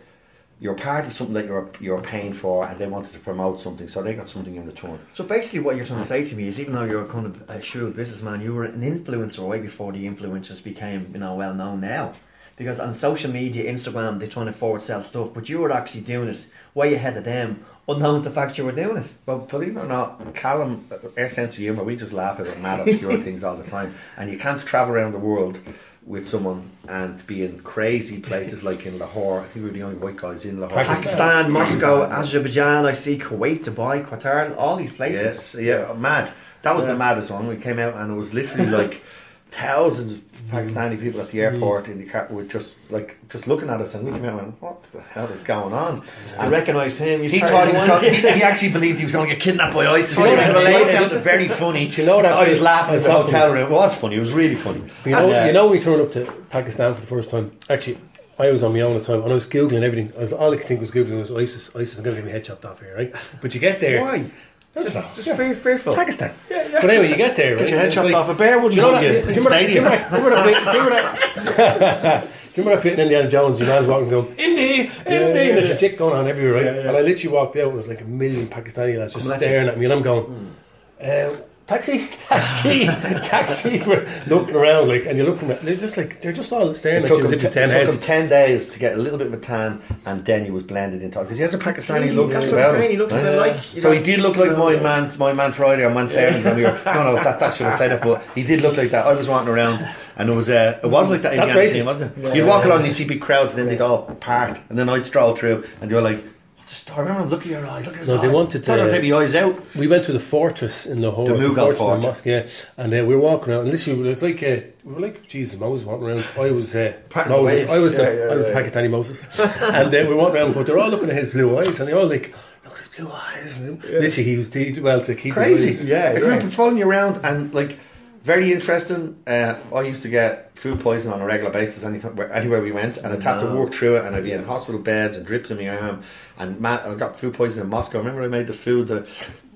[0.61, 3.87] you're part of something that you're you're paying for, and they wanted to promote something,
[3.87, 4.99] so they got something in return.
[5.13, 7.49] So basically, what you're trying to say to me is, even though you're kind of
[7.49, 11.53] a shrewd businessman, you were an influencer way before the influencers became, you know, well
[11.53, 12.13] known now.
[12.57, 16.01] Because on social media, Instagram, they're trying to forward sell stuff, but you were actually
[16.01, 19.13] doing it way ahead of them, unknown to the fact you were doing it.
[19.25, 22.59] Well, believe it or not, Callum, uh, our sense of humour, we just laugh at
[22.59, 23.95] mad obscure things all the time.
[24.17, 25.57] And you can't travel around the world
[26.05, 29.41] with someone and be in crazy places like in Lahore.
[29.41, 30.83] I think we were the only white guys in Lahore.
[30.83, 35.53] Pakistan, Moscow, Azerbaijan, I see Kuwait, Dubai, Qatar, all these places.
[35.53, 36.31] Yes, yeah, mad.
[36.63, 36.93] That was Yeah.
[36.93, 37.47] the maddest one.
[37.47, 39.01] We came out and it was literally like
[39.51, 43.69] thousands of Pakistani people at the airport in the car were just like just looking
[43.69, 46.03] at us, and we came out and went, "What the hell is going on?"
[46.37, 47.21] I And recognised him.
[47.23, 49.73] he thought he was going, he, he actually believed he was going to get kidnapped
[49.73, 50.17] by ISIS.
[50.17, 51.85] You know He that found related- very funny.
[51.87, 53.71] you know that I was laughing at the that's hotel room.
[53.71, 54.15] It was funny.
[54.15, 54.83] It was really funny.
[55.05, 57.51] You know, And, uh, you know, we turned up to Pakistan for the first time.
[57.69, 57.97] Actually,
[58.39, 60.13] I was on my own at the time, and I was googling everything.
[60.17, 61.69] I was all I could think was googling was ISIS.
[61.75, 63.13] ISIS, I'm going to get my head chopped off here, right?
[63.41, 64.01] But you get there.
[64.01, 64.31] why?
[64.75, 64.81] I.
[65.15, 65.35] Just yeah.
[65.35, 65.95] very fearful.
[65.95, 66.33] Pakistan.
[66.47, 67.55] But anyway, you get there.
[67.55, 67.69] Get right?
[67.69, 69.21] your head chopped like- off a bear, wouldn't Do you know you?
[69.21, 69.25] that?
[69.27, 69.83] Do you remember that- do you Stadium.
[69.85, 72.21] remember that- do you remember that- do you that-
[72.53, 73.59] do you remember that bit in Indiana Jones?
[73.59, 76.65] Your man's walking going, Indy, Indy, and there's a chick going on everywhere, right?
[76.65, 76.87] Yeah, yeah.
[76.89, 79.35] And I literally walked out and there was like a million Pakistani lads just Coming
[79.35, 79.47] at you.
[79.47, 80.55] staring at me, and I'm going,
[81.01, 81.35] uh,
[81.69, 82.85] taxi, taxi,
[83.29, 86.73] taxi, We're looking around like, and you're looking at, they're just like, they're just all
[86.73, 88.69] staring It at you took, as him, if you're it ten took him 10 days
[88.71, 91.37] to get a little bit of a tan and then he was blended into because
[91.37, 92.81] he has a Pakistani look That's as well.
[92.81, 93.29] he looks Yeah.
[93.31, 96.09] like, you so he did look like my know, man my man Friday on Man
[96.09, 98.61] Seven when we were no no that, that should have said it but he did
[98.61, 99.05] look like that.
[99.05, 101.59] I was walking around and it was uh, it was like that in That's the
[101.79, 101.85] racist.
[101.85, 102.35] wasn't it?
[102.35, 104.89] You'd walk along and you see big crowds and then they'd all part and then
[104.89, 106.23] I'd stroll through and you're like
[106.69, 108.77] the story remember look at your eyes look at his No, eyes they wanted to-
[108.77, 112.01] take my eyes out We went to the fortress in Lahore, The Mughal fortress fort.
[112.01, 113.61] mosque, yeah, and uh, we were walking around.
[113.61, 116.25] And literally, it was like uh, we were like Jesus, Moses walking around.
[116.37, 116.93] I was uh,
[117.27, 117.61] Moses.
[117.61, 117.71] waves.
[117.71, 118.61] I was the Yeah, yeah, I was the yeah.
[118.61, 121.79] Pakistani Moses, and uh, we walked around, but they're all looking at his blue eyes,
[121.79, 125.01] and they're all like, "Look at his blue eyes." And Literally, he was did well
[125.01, 125.69] to keep his crazy.
[125.69, 125.83] eyes.
[125.83, 126.47] Yeah, a group yeah.
[126.47, 127.77] of following you around and like
[128.23, 129.17] very interesting.
[129.25, 132.97] Uh, I used to get food poisoning on a regular basis anytime, anywhere we went,
[132.97, 135.51] and I'd have to work through it, and I'd be in hospital beds and drips
[135.51, 136.03] in my arm.
[136.37, 137.99] And Matt, I got food poisoning in Moscow.
[137.99, 138.87] Remember, I made the food.
[138.87, 139.07] The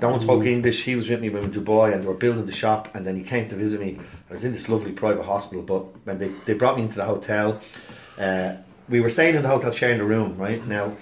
[0.02, 0.84] no one spoke English.
[0.84, 2.94] He was with me when we were in Dubai, and they were building the shop.
[2.96, 4.00] And then he came to visit me.
[4.30, 7.06] I was in this lovely private hospital, but when they they brought me into the
[7.06, 7.62] hotel,
[8.18, 8.54] uh,
[8.90, 10.38] we were staying in the hotel sharing the room.
[10.38, 10.96] Right now,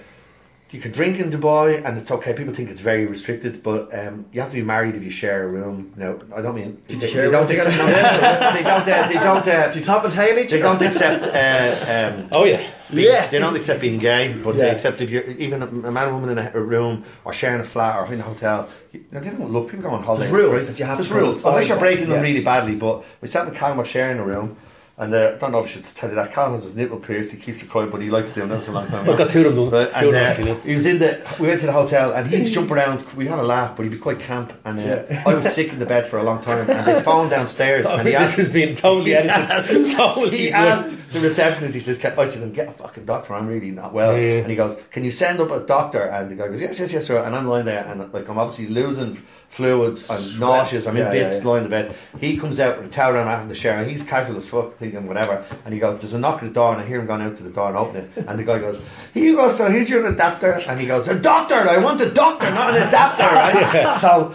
[0.72, 2.32] you can drink in Dubai, and it's okay.
[2.32, 5.44] People think it's very restricted, but um, you have to be married if you share
[5.44, 5.92] a room.
[5.96, 7.70] No, I don't mean they, they don't accept.
[7.70, 8.52] together?
[8.56, 8.88] they don't.
[8.88, 9.46] Uh, they don't.
[9.48, 11.24] Uh, Do you top and tail each they don't accept.
[11.26, 13.28] Uh, um, Oh yeah, being- Yeah.
[13.28, 16.14] They don't accept being gay, but they accept if you're even a, a man and
[16.14, 18.68] woman in a, a room or sharing a flat or in a hotel.
[18.92, 19.68] You, they don't look.
[19.70, 20.30] People go on holidays.
[20.30, 20.66] There's rules right?
[20.68, 21.44] that you have There's to rules.
[21.44, 22.28] Unless you're breaking them Yeah.
[22.28, 22.76] really badly.
[22.76, 24.56] But we sat with Callum, we're sharing a room.
[24.98, 27.30] And uh, I don't know if I should tell you that has his nipple pierced.
[27.30, 29.08] He keeps it quiet, but he likes doing that for a long time.
[29.08, 29.70] I've got two of them.
[29.70, 31.26] But, and, them uh, he was in the.
[31.40, 33.02] We went to the hotel, and he'd jump around.
[33.14, 34.52] We had a laugh, but he'd be quite camp.
[34.66, 35.22] And uh, Yeah.
[35.26, 38.06] I was sick in the bed for a long time, and they phoned downstairs, and
[38.06, 38.36] he this asked.
[38.36, 39.90] has been totally he edited.
[39.96, 41.74] totally he asked the receptionist.
[41.74, 43.32] He says, "I said, get a fucking doctor.
[43.32, 44.40] I'm really not well." Yeah.
[44.42, 46.92] And he goes, "Can you send up a doctor?" And the guy goes, "Yes, yes,
[46.92, 49.22] yes, sir." And I'm lying there, and like I'm obviously losing
[49.52, 50.10] fluids.
[50.10, 50.86] I'm nauseous.
[50.86, 51.48] I'm in Yeah, bits, yeah, yeah.
[51.48, 51.94] lying in bed.
[52.18, 53.76] He comes out with a towel around having the shower.
[53.82, 55.44] And he's casual as fuck, thinking whatever.
[55.64, 57.36] And he goes, "There's a knock at the door," and I hear him going out
[57.36, 58.10] to the door and open it.
[58.26, 58.80] And the guy goes,
[59.12, 59.70] "Here you go, sir.
[59.70, 61.54] Here's your adapter." And he goes, "A doctor?
[61.54, 64.00] I want a doctor, not an adapter." Right?
[64.00, 64.34] So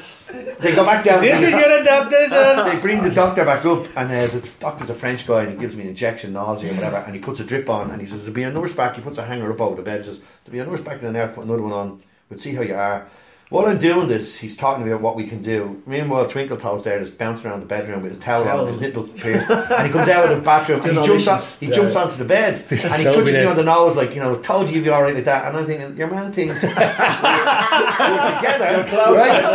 [0.60, 1.22] they go back down.
[1.22, 2.28] This is your adapter,
[2.70, 5.58] they bring the doctor back up, and uh, the doctor's a French guy, and he
[5.58, 8.08] gives me an injection, nausea, or whatever, and he puts a drip on, and he
[8.08, 8.96] says, There'll be a nurse back.
[8.96, 11.06] He puts a hanger up over the bed, says, There'll be a nurse back in
[11.06, 13.08] the nurse, put another one on, we'll see how you are.
[13.50, 15.82] While I'm doing this, he's talking about what we can do.
[15.86, 19.04] Meanwhile, Twinkle Toes there is bouncing around the bedroom with his towel on, his nipple
[19.08, 21.72] pierced, and he comes out of the bathroom and he jumps on, he Yeah.
[21.72, 24.36] jumps onto the bed and he so touches me on the nose like you know,
[24.36, 25.46] told you you'd be all right like that.
[25.48, 26.86] And I'm thinking, your man thinks we're together,
[29.16, 29.46] right?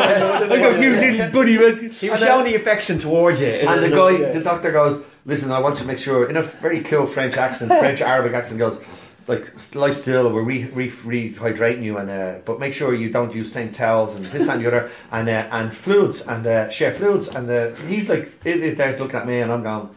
[0.50, 1.90] I go, you little buddy, man.
[1.90, 3.46] He was showing the affection towards you.
[3.46, 6.80] And the guy, the doctor goes, listen, I want to make sure, in a very
[6.82, 8.80] cool French accent, French Arabic accent, goes,
[9.26, 13.34] like, lie still, we're re, re, rehydrating you, and uh, but make sure you don't
[13.34, 16.94] use same towels and this and the other, and uh, and fluids, and uh, share
[16.94, 17.28] fluids.
[17.28, 19.90] And uh, he's like, it, it, there's looking at me, and I'm going,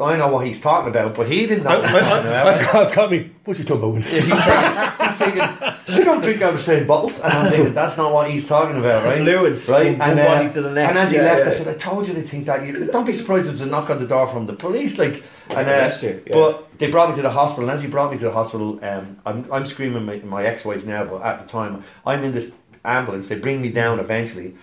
[0.00, 2.26] I know what he's talking about, but he didn't know I, what he was talking
[2.30, 2.46] I, about.
[2.46, 3.30] I've, got, I've got me.
[3.44, 4.02] What's your talking about?
[4.02, 7.20] He's thinking, he's thinking, you don't drink out of the same bottles.
[7.20, 9.18] And I'm thinking, that's not what he's talking about, right?
[9.18, 9.92] Fluids, Right?
[9.98, 10.88] from And, one uh, to the next.
[10.88, 11.50] and as he Yeah, left, yeah.
[11.50, 12.66] I said, I told you they think that.
[12.66, 14.96] You, don't be surprised if there's a knock on the door from the police.
[14.98, 16.14] Like, and, uh, That's yeah.
[16.32, 17.68] But they brought me to the hospital.
[17.68, 20.84] And as he brought me to the hospital, um, I'm, I'm screaming my, my ex-wife
[20.86, 22.50] now, but at the time, I'm in this
[22.84, 23.28] ambulance.
[23.28, 24.54] They bring me down eventually.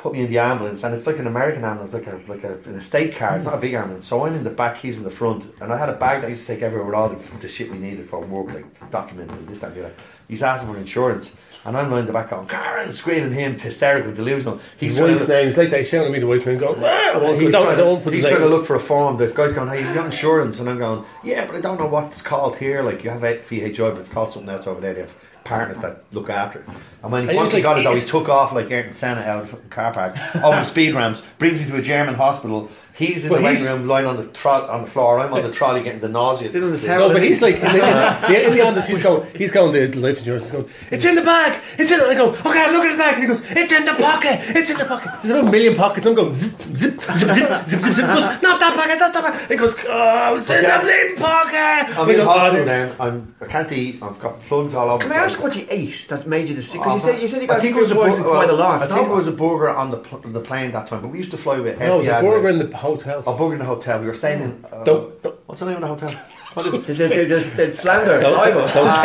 [0.00, 2.54] Put me in the ambulance, and it's like an American ambulance, like a like a,
[2.64, 3.36] an estate car.
[3.36, 4.06] It's not a big ambulance.
[4.06, 6.28] So I'm in the back, he's in the front, and I had a bag that
[6.28, 8.90] I used to take everywhere with all the, the shit we needed for work, like
[8.90, 9.94] documents and this, that, and the other.
[10.26, 11.30] He's asking for insurance.
[11.66, 14.60] And I'm lying in the back going, Karen, screaming him, hysterical, delusional.
[14.78, 17.36] He's His wife's name, it's like they shouting at me, the wife's name, going, I
[17.36, 19.18] he's, trying, don't put he's trying to look for a form.
[19.18, 20.60] The guy's going, hey, you've got insurance.
[20.60, 22.80] And I'm going, yeah, but I don't know what it's called here.
[22.80, 24.94] Like, you have VHI, but it's called something else over there.
[24.94, 26.66] They have partners that look after it.
[27.02, 29.20] And when he once he got like, it, though, he took off like Ayrton Senna
[29.22, 32.68] out of the car park over the speed ramps, brings me to a German hospital.
[32.94, 35.18] He's in But the waiting room, lying on the tro- on the floor.
[35.20, 36.48] I'm on the trolley getting the nausea.
[36.50, 36.98] Still in the Yeah.
[36.98, 38.86] No, but he's like in the, in, in the ambulance.
[38.86, 39.26] He's going.
[39.34, 39.72] He's going.
[39.72, 40.68] The life insurance is going.
[40.90, 41.62] It's in the bag.
[41.78, 41.98] It's in.
[41.98, 42.30] The, I go.
[42.30, 43.40] Okay, I'm looking at the bag, and he goes.
[43.50, 44.40] It's in the pocket.
[44.56, 45.10] It's in the pocket.
[45.22, 46.06] There's about a million pockets.
[46.06, 46.34] I'm going.
[46.36, 47.94] Zip, zip, zip, zip, zip, zip, zip.
[47.94, 48.42] He goes.
[48.42, 48.98] Not that pocket.
[48.98, 49.50] Not that pocket.
[49.50, 49.74] He goes.
[49.88, 50.78] Oh, it's in Yeah.
[50.78, 51.98] the bleeding pocket.
[51.98, 52.96] I'm We in hospital "Oh, then.
[53.00, 54.02] I'm, I can't eat.
[54.02, 56.62] I've got plugs all over Can I ask what you ate that made you the
[56.62, 56.80] sick?
[56.80, 57.12] Because Oh, you uh-huh.
[57.12, 58.82] said you said you got I think it was a bur- quite a lot.
[58.82, 59.98] I think it was a burger on the
[60.32, 62.48] the plane that time, but we used to fly with No, it was a burger
[62.48, 63.22] in the hotel.
[63.26, 64.00] a burger in the hotel.
[64.00, 64.64] We were staying in.
[64.72, 66.20] Uh, Don't- don't- what's the name of the hotel?
[66.54, 66.84] What is it?
[66.84, 68.62] The, the, the, the slander, Don't, libel.
[68.74, 69.02] don't, Ah,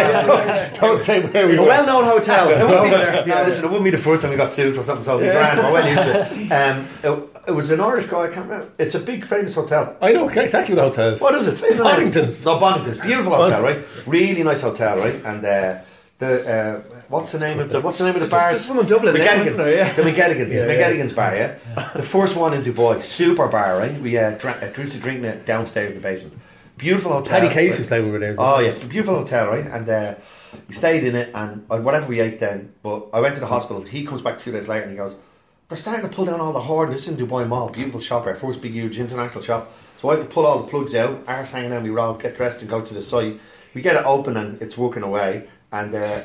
[0.73, 2.49] say, don't say where we It's a well-known hotel.
[2.49, 4.81] It wouldn't be, yeah, listen, it wouldn't be the first time we got sued for
[4.81, 5.59] something so grand.
[5.59, 6.51] We're well used to it.
[6.51, 7.29] Um, it.
[7.47, 8.21] It was an Irish guy.
[8.23, 8.67] I can't remember.
[8.79, 9.95] It's a big famous hotel.
[10.01, 11.21] I know exactly what the hotel is.
[11.21, 11.57] What is it?
[11.59, 11.83] Say the name.
[11.83, 12.43] Bonnington's.
[12.43, 12.97] No, Bonnington's.
[12.97, 13.77] Beautiful hotel, right?
[14.07, 15.23] Really nice hotel, right?
[15.23, 15.77] And uh,
[16.17, 18.65] the uh, what's the name of the what's the name of the bars?
[18.65, 19.39] There's in Dublin, McGettigan's.
[19.39, 19.75] wasn't there?
[19.75, 19.93] Yeah.
[19.93, 20.53] The McGettigan's.
[20.53, 20.73] Yeah, yeah.
[20.73, 21.91] McGettigan's bar, yeah.
[21.95, 23.99] The first one in Dubai, super bar, right?
[24.01, 26.33] We uh, drank, uh, drink to drink it downstairs in the basement.
[26.77, 27.39] Beautiful hotel.
[27.39, 28.35] Paddy Casey was playing over there.
[28.37, 29.65] Oh yeah, beautiful hotel, right?
[29.65, 30.15] And uh,
[30.67, 32.73] we stayed in it, and uh, whatever we ate then.
[32.83, 33.81] But I went to the hospital.
[33.83, 35.15] He comes back two days later, and he goes,
[35.69, 36.91] "They're starting to pull down all the hoard.
[36.91, 39.71] This is in Dubai Mall, beautiful shop, our first big huge international shop.
[40.01, 42.35] So I have to pull all the plugs out, arse hanging out, we roll, get
[42.35, 43.39] dressed, and go to the site.
[43.73, 45.47] We get it open, and it's working away.
[45.71, 46.23] And uh,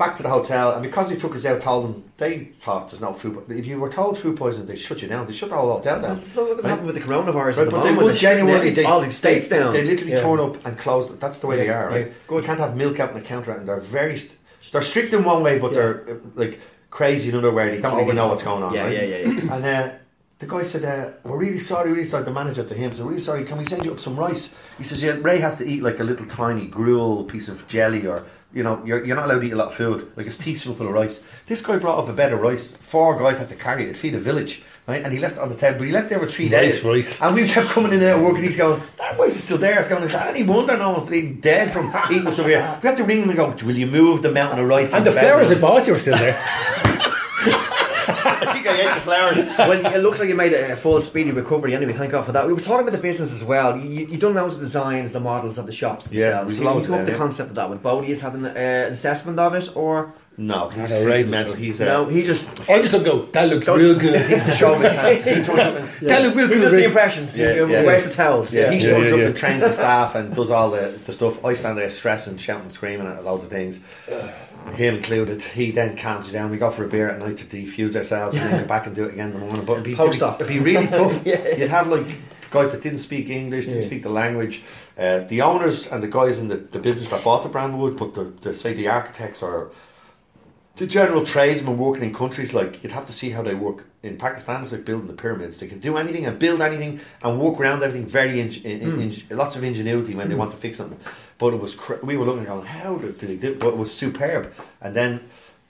[0.00, 3.02] back to the hotel, and because he took us out, told them they thought there's
[3.02, 3.44] no food.
[3.46, 5.26] But if you were told food poisoning, they shut you down.
[5.26, 6.20] They shut the whole hotel down.
[6.20, 6.70] That's not what's right?
[6.70, 7.34] happened with the coronavirus.
[7.34, 9.74] Right, at the but they would genuinely They're they, all the states they, down.
[9.74, 10.22] They literally Yeah.
[10.22, 11.12] turn up and close.
[11.20, 12.06] That's the way they are, right?
[12.06, 12.42] yeah, good.
[12.42, 14.30] You can't have milk out on the counter, and they're very.
[14.72, 16.60] They're strict in one way, but they're uh, like
[16.90, 17.70] crazy in another way.
[17.70, 18.72] They don't really know what's going on.
[18.72, 18.94] Yeah, right?
[18.94, 19.54] yeah, yeah, yeah.
[19.54, 19.92] And uh,
[20.40, 23.20] the guy said, uh, "We're really sorry, really sorry." The manager to him said, "Really
[23.20, 23.44] sorry.
[23.44, 24.48] Can we send you up some rice?"
[24.78, 28.06] He says, "Yeah, Ray has to eat like a little tiny gruel piece of jelly,
[28.06, 30.30] or you know, you're, you're not allowed to eat a lot of food, like a
[30.30, 32.74] teaspoonful of rice." This guy brought up a bed of rice.
[32.88, 34.62] Four guys had to carry it, feed a village.
[34.88, 36.80] Right, and he left it on the table, but he left there for three Rice,
[36.80, 36.84] days.
[36.84, 37.20] rice.
[37.20, 39.78] And we kept coming in and work, and he's going, "That rice is still there."
[39.78, 42.88] It's going, "Is that any wonder no one's been dead from eating some here?" We
[42.88, 45.12] had to ring them and go, "Will you move the mountain of rice?" And in
[45.14, 46.36] the bed?" flowers I bought you were still there.
[48.10, 49.36] I think I ate the flowers.
[49.58, 51.92] well, it looks like you made a, a full speedy recovery anyway.
[51.92, 52.46] Thank God for that.
[52.46, 53.76] We were talking about the business as well.
[53.78, 56.48] You, you, you've done those designs, the models of the shops Yeah, themselves.
[56.48, 57.18] we've So you loads come up the yeah.
[57.18, 57.70] concept of that.
[57.70, 61.18] With Bodie is having uh, an assessment of it, or No, he's, No, right.
[61.18, 61.54] he's mental.
[61.54, 62.08] He's uh, no?
[62.08, 63.26] He just I just don't go.
[63.26, 64.26] That looks real good.
[64.30, 65.24] He's the show his hands.
[65.24, 66.62] He turns up and, That look real he good.
[66.62, 67.36] does the impressions.
[67.38, 67.82] Yeah, he yeah.
[67.84, 68.52] wears the towels.
[68.52, 69.26] yeah, he Yeah, turns yeah, up yeah.
[69.26, 71.44] and trains the staff and does all the, the stuff.
[71.44, 73.78] I stand there stressing, shouting, screaming at loads of things.
[74.74, 75.42] Him included.
[75.42, 76.50] He then calms you down.
[76.50, 78.94] We go for a beer at night to defuse ourselves and then go back and
[78.94, 79.64] do it again in the morning.
[79.64, 81.20] But it'd be, it'd be, it'd be really tough.
[81.26, 81.56] Yeah.
[81.56, 82.06] You'd have like
[82.50, 83.86] guys that didn't speak English, didn't Yeah.
[83.86, 84.62] speak the language.
[84.98, 87.96] Uh, the owners and the guys in the, the business that bought the brand would,
[87.96, 89.70] but the, the say the architects or
[90.80, 94.16] the general tradesmen working in countries like you'd have to see how they work in
[94.16, 94.62] Pakistan.
[94.62, 95.58] It's like building the pyramids.
[95.58, 98.08] They can do anything and build anything and work around everything.
[98.08, 99.00] Very ing- in, Hmm.
[99.02, 100.98] in, lots of ingenuity when they want to fix something.
[101.36, 103.52] But it was cr- we were looking and going, how did they do?
[103.52, 103.58] it?
[103.60, 104.54] But it was superb.
[104.80, 105.20] And then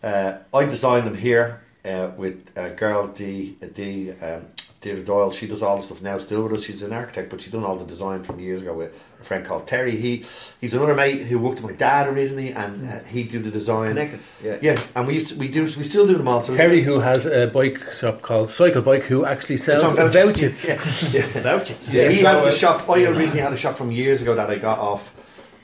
[0.05, 4.43] uh, I designed them here uh, with a girl, D, D um,
[4.81, 5.33] Deirdre Doyle.
[5.33, 6.63] She does all the stuff now, still with us.
[6.63, 9.47] She's an architect, but she's done all the design from years ago with a friend
[9.47, 10.01] called Terry.
[10.01, 10.25] He
[10.61, 13.91] he's another mate who worked with my dad originally, and uh, he did the design.
[13.91, 14.21] Connected.
[14.43, 14.59] Yeah.
[14.61, 16.43] Yeah, and we used to, we do we still do them all.
[16.43, 20.13] So Terry, who has a bike shop called Cycle Bike, who actually sells Some vouch-
[20.13, 20.65] vouchers.
[20.65, 21.27] Yeah, yeah.
[21.43, 21.95] Vouchers.
[21.95, 22.89] Yeah, he so, has uh, the shop.
[22.89, 25.11] I originally had a shop from years ago that I got off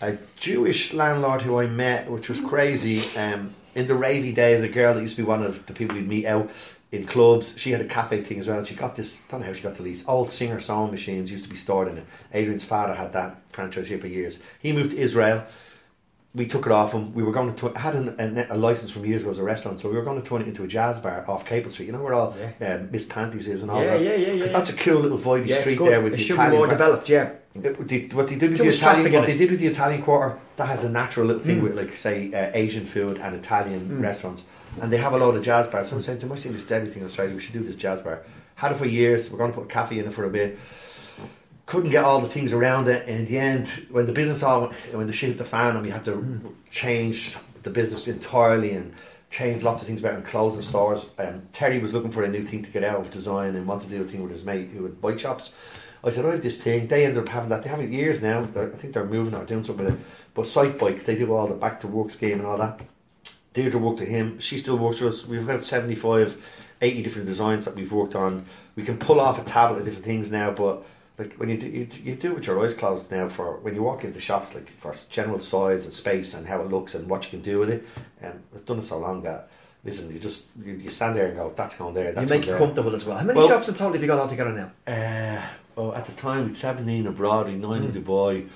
[0.00, 3.04] a Jewish landlord who I met, which was crazy.
[3.16, 5.96] Um, in the ravey days, a girl that used to be one of the people
[5.96, 6.50] we'd meet out
[6.92, 7.54] in clubs.
[7.56, 8.58] She had a cafe thing as well.
[8.58, 9.18] And she got this.
[9.28, 10.04] Don't know how she got the lease.
[10.06, 12.06] Old singer sewing machines used to be stored in it.
[12.32, 14.38] Adrian's father had that franchise here for years.
[14.60, 15.44] He moved to Israel.
[16.34, 17.14] We took it off him.
[17.14, 19.42] We were going to I had an, a, a license from years ago as a
[19.42, 21.86] restaurant, so we were going to turn it into a jazz bar off Capel Street.
[21.86, 24.02] You know where all um, Miss Panties is and all Yeah, that.
[24.02, 26.22] yeah, yeah, yeah, Because that's a cool little vibey Yeah, street there with it the
[26.22, 27.08] should be more bar- developed.
[27.08, 27.30] Yeah.
[27.54, 29.26] What they, what they did with the Italian, what it.
[29.28, 31.46] they did with the Italian quarter, that has a natural little Mm.
[31.46, 34.42] thing with like say uh, Asian food and Italian restaurants,
[34.80, 35.88] and they have a lot of jazz bars.
[35.88, 37.34] Someone said, "There must be this deadly thing in Australia.
[37.34, 38.22] We should do this jazz bar."
[38.56, 39.30] Had it for years.
[39.30, 40.58] We're going to put a cafe in it for a bit.
[41.66, 43.06] Couldn't get all the things around it.
[43.08, 45.84] And in the end, when the business all when the shit hit the fan, and
[45.84, 46.52] we had to Mm.
[46.70, 48.92] change the business entirely and
[49.30, 51.04] change lots of things about and closing stores.
[51.18, 53.90] Um, Terry was looking for a new thing to get out of design and wanted
[53.90, 55.50] to do a thing with his mate who had bike shops.
[56.04, 56.86] I said, I have this thing.
[56.86, 57.64] They ended up having that.
[57.64, 58.42] They have it years now.
[58.54, 60.00] They're, I think they're moving or doing something with it.
[60.34, 62.80] But Site Bike, they do all the back to work scheme and all that.
[63.56, 64.38] Deirdre worked with him.
[64.38, 65.24] She still works with us.
[65.24, 66.36] We've about 75,
[66.82, 68.44] 80 different designs that we've worked on.
[68.74, 70.84] We can pull off a tablet of different things now, but
[71.16, 73.74] like when you do, you, you do it with your eyes closed now for when
[73.74, 77.08] you walk into shops, like for general size and space and how it looks and
[77.08, 77.82] what you can do with it.
[78.20, 79.48] And we've done it so long that
[79.84, 82.12] listen, you just you, you stand there and go, that's going there.
[82.20, 83.16] You make it comfortable as well.
[83.16, 84.92] How many Well- shops in total have you got all together now?
[84.92, 85.42] Uh,
[85.76, 88.48] well, at the time, we had 17 abroad, we had 9 in Dubai,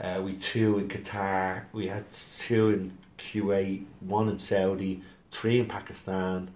[0.00, 5.02] uh, we had 2 in Qatar, we had 2 in Kuwait, 1 in Saudi,
[5.32, 6.50] 3 in Pakistan.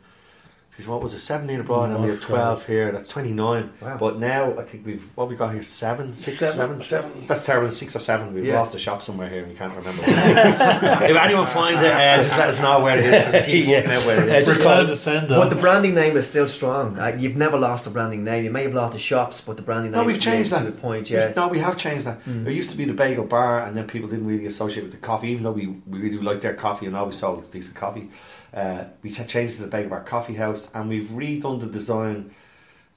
[0.78, 1.20] Geez, what was it?
[1.20, 3.70] 17 abroad, and we had 12 here, that's 29.
[3.82, 3.96] Wow.
[3.98, 7.26] But now, I think we've, what we got here, 7, 6, Seven, 7?
[7.28, 8.32] That's terrible, 6 or 7.
[8.32, 8.58] We've Yeah.
[8.58, 10.02] lost a shop somewhere here and we can't remember.
[10.06, 13.66] if anyone finds it, uh, just let us know where it is.
[13.68, 14.06] Yeah.
[14.06, 15.40] where it Uh, just call glad to send them.
[15.40, 16.98] But the branding name is still strong.
[16.98, 18.42] Uh, you've never lost the branding name.
[18.42, 20.60] You may have lost the shops, but the branding name No, we've remains changed that.
[20.60, 21.02] to the point.
[21.10, 22.24] We've- Yeah, No, we have changed that.
[22.24, 22.44] Mm.
[22.44, 24.98] There used to be the bagel bar, and then people didn't really associate with the
[25.06, 28.08] coffee, even though we, we really liked their coffee and always sold decent coffee.
[28.54, 32.34] Uh, we cha- changed the bagel bar coffee house, and we've redone the design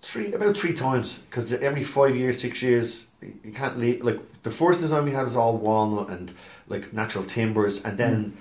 [0.01, 4.03] three about three times because every five years, six years, you can't leave.
[4.03, 6.31] Like the first design we had was all walnut and
[6.67, 8.37] like natural timbers, and then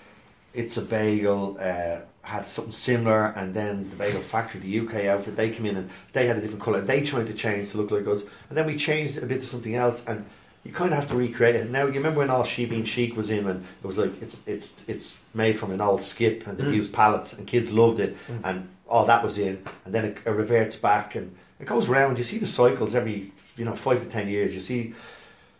[0.53, 1.57] it's a bagel.
[1.61, 5.77] Uh, had something similar, and then the bagel factory, the UK outfit, they came in
[5.77, 6.81] and they had a different colour.
[6.81, 9.43] They tried to change to look like us, and then we changed it a bit
[9.43, 10.25] to something else, and
[10.65, 11.71] you kind of have to recreate it.
[11.71, 14.37] Now you remember when all She Bean Chic was in, and it was like it's
[14.47, 16.75] it's it's made from an old skip, and they Mm.
[16.75, 20.31] used pallets, and kids loved it, and all that was in, and then it, it
[20.31, 22.19] reverts back, and it goes round.
[22.19, 24.55] You see the cycles every you know five to ten years.
[24.55, 24.95] You see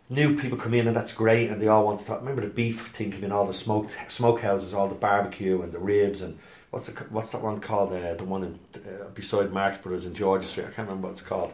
[0.09, 2.19] new people come in and that's great and they all want to talk.
[2.19, 5.71] Remember the beef thing came in, all the smoke smoke houses, all the barbecue and
[5.71, 6.37] the ribs and
[6.69, 7.91] what's the what's that one called?
[7.91, 10.65] Uh, the one in, uh, beside Marx Brothers in Georgia Street.
[10.65, 11.51] I can't remember what it's called.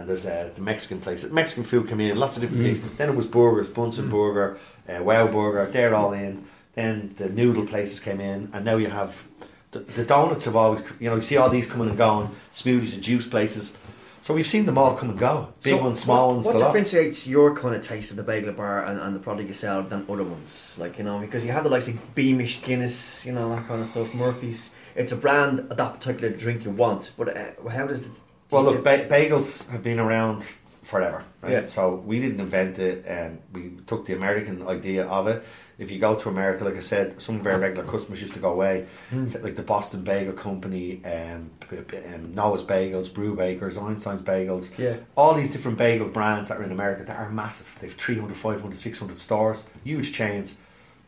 [0.00, 1.22] And there's uh, the Mexican place.
[1.24, 2.96] Mexican food came in, lots of different things.
[2.96, 4.58] Then it was burgers, Bunsen Burger,
[4.88, 5.70] uh, Wow Burger.
[5.70, 6.46] They're all in.
[6.74, 9.14] Then the noodle places came in, and now you have
[9.72, 12.94] the, the donuts have always, you know, you see all these coming and going, smoothies
[12.94, 13.72] and juice places.
[14.22, 16.52] So we've seen them all come and go, big So ones, small what, ones, What
[16.52, 16.66] the lot.
[16.72, 19.82] differentiates your kind of taste of the bagel bar and, and the product you sell
[19.82, 20.74] than other ones?
[20.78, 23.82] Like you know, because you have the likes of Beamish, Guinness, you know that kind
[23.82, 24.12] of stuff.
[24.14, 24.70] Murphy's.
[24.94, 28.10] It's a brand of that particular drink you want, but uh, how does it?
[28.50, 30.44] Well, look, ba- bagels have been around
[30.82, 31.52] forever, right?
[31.52, 31.66] Yeah.
[31.66, 35.44] So we didn't invent it, and we took the American idea of it.
[35.78, 38.40] If you go to America, like I said, some of our regular customers used to
[38.40, 38.86] go away,
[39.28, 44.68] So, like the Boston Bagel Company, um, b- um, Noah's Bagels, Brew Bakers, Einstein's Bagels,
[44.76, 44.96] Yeah.
[45.16, 47.66] all these different bagel brands that are in America that are massive.
[47.80, 50.54] They've 300, 500, 600 stores, huge chains.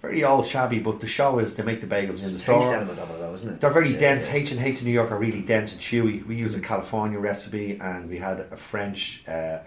[0.03, 2.75] Very old, shabby, but the show is they make the bagels in the store.
[2.75, 3.61] element of it, though, isn't it?
[3.61, 4.27] They're very Yeah, dense.
[4.27, 6.27] H and H in New York are really dense and chewy.
[6.27, 9.59] We use a California recipe, and we had a French uh,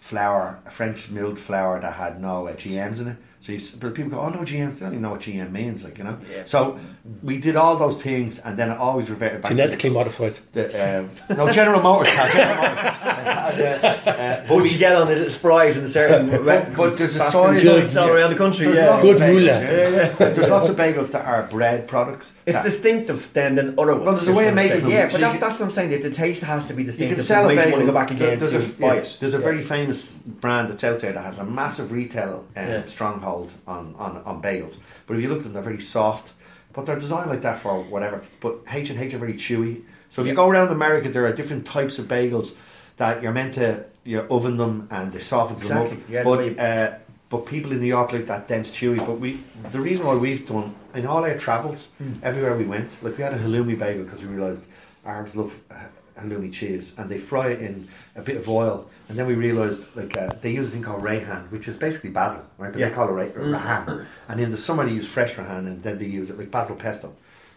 [0.00, 3.16] flour, a French milled flour that had no uh, GMs in it.
[3.44, 4.74] So you, but people go, oh no GMs.
[4.74, 6.16] They don't even know what GM means, like you know.
[6.30, 6.44] Yeah.
[6.46, 6.78] So
[7.24, 9.50] we did all those things, and then it always reverted back.
[9.50, 10.38] to Genetically modified.
[10.52, 12.14] the, um, no General Motors.
[12.14, 12.78] car, General Motors.
[13.02, 16.96] uh, uh, but What we you get on the little sprites in certain But- but
[16.96, 18.66] there's a fast size- joints all around the country.
[18.66, 19.02] There's yeah.
[19.02, 19.44] Good bagels.
[19.44, 20.12] Yeah, yeah.
[20.34, 22.30] There's lots of bagels that are bread products.
[22.46, 24.04] It's that- distinctive then than other ones.
[24.06, 24.82] Well, there's a way of making saying.
[24.84, 24.90] them.
[24.92, 25.90] Yeah, but that's, that's what I'm saying.
[25.90, 27.10] The, the taste has to be distinctive.
[27.10, 27.16] You distinctive.
[27.16, 27.86] can sell to a bagel.
[27.86, 29.16] go back again There's a, buy yeah, it.
[29.18, 32.86] there's a very famous brand that's out there that has a massive retail um, Yeah.
[33.32, 34.76] Stronghold on, on, on bagels.
[35.06, 36.30] But if you look at them, they're very soft.
[36.72, 38.24] But they're designed like that for whatever.
[38.40, 39.82] But H and H are very chewy.
[40.10, 42.52] So if you go around America, there are different types of bagels
[42.96, 46.10] that you're meant to you oven them and they soften them Exactly, up.
[46.10, 46.94] yeah, the way you- but uh,
[47.28, 48.98] but people in New York like that dense chewy.
[49.06, 52.14] But we the reason why we've done in all our travels, Hmm.
[52.22, 54.64] everywhere we went, like we had a halloumi bagel because we realised
[55.06, 55.74] Arabs love uh,
[56.22, 59.82] halloumi cheese and they fry it in a bit of oil and then we realised
[59.94, 62.72] like uh, they use a thing called rayhan which is basically basil right?
[62.72, 62.88] But Yeah.
[62.88, 64.06] they call it ray- rahan.
[64.28, 66.76] And in the summer they use fresh rahan and then they use it like basil
[66.76, 67.12] pesto.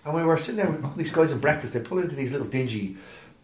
[0.05, 2.31] And we were sitting there with all these guys at breakfast they pull into these
[2.31, 2.97] little dingy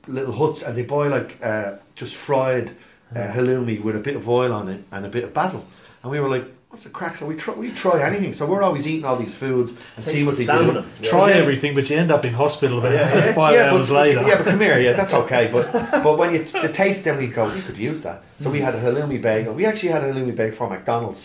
[0.08, 2.76] little huts and they buy like uh, just fried
[3.16, 5.66] uh, halloumi with a bit of oil on it and a bit of basil
[6.04, 8.62] and we were like what's the crack so we try, we try anything so we're
[8.64, 10.92] always eating all these foods and seeing what they Salmon do them.
[11.04, 11.36] Try Yeah.
[11.36, 14.22] everything, but you end up in hospital about yeah, yeah, five yeah, hours but, later.
[14.26, 15.50] Yeah, but come here, yeah, that's okay.
[15.52, 15.72] But
[16.04, 18.24] but when you the taste, then we go, we could use that.
[18.40, 19.54] So we had a halloumi bagel.
[19.54, 21.20] We actually had a halloumi bagel for McDonald's.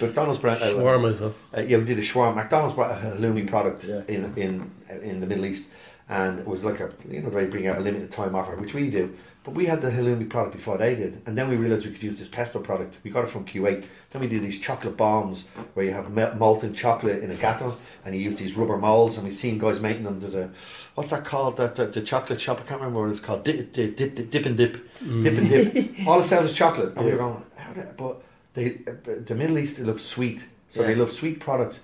[0.00, 0.62] McDonald's brand.
[0.62, 1.34] Uh, Shawarma, so.
[1.56, 2.36] uh, yeah, we did a shawarma.
[2.36, 4.02] McDonald's brought a halloumi product Yeah.
[4.06, 4.70] in in
[5.02, 5.64] in the Middle East,
[6.08, 8.74] and it was like a you know they bring out a limited time offer, which
[8.74, 9.12] we do.
[9.44, 12.02] But we had the halloumi product before they did, and then we realised we could
[12.02, 12.96] use this pesto product.
[13.02, 13.84] We got it from Kuwait.
[14.10, 17.76] Then we did these chocolate bombs where you have molten chocolate in a gateau,
[18.06, 19.16] and you use these rubber molds.
[19.16, 20.18] And we've seen guys making them.
[20.18, 20.50] There's a
[20.94, 21.58] what's that called?
[21.58, 22.58] The, the, the chocolate shop.
[22.58, 23.44] I can't remember what it's called.
[23.44, 25.90] Dip, dip, dip, dip, dip and dip, dip and dip.
[26.06, 26.96] All it sells is chocolate.
[26.96, 28.22] And we were going, how but
[28.54, 28.78] they,
[29.26, 30.40] the Middle East, they love sweet.
[30.70, 31.80] So they love sweet products.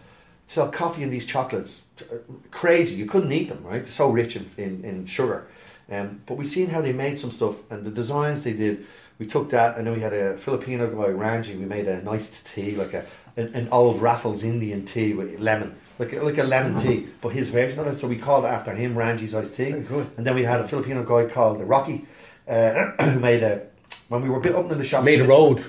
[0.48, 2.16] sell coffee and these chocolates, uh,
[2.50, 2.94] crazy.
[2.94, 3.84] You couldn't eat them, right?
[3.84, 5.46] They're so rich in, in, in sugar.
[5.90, 8.86] Um, but we seen how they made some stuff and the designs they did.
[9.18, 11.56] We took that and then we had a Filipino guy, Ranji.
[11.56, 13.04] We made a nice tea, like a
[13.36, 17.30] an, an old Raffles Indian tea with lemon, like a, like a lemon tea, but
[17.30, 17.98] his version of it.
[17.98, 19.70] So we called it after him, Ranji's iced tea.
[19.70, 22.06] And then we had a Filipino guy called the Rocky,
[22.48, 23.66] uh, who made a.
[24.08, 25.64] When we were bit in the shop, Made a road.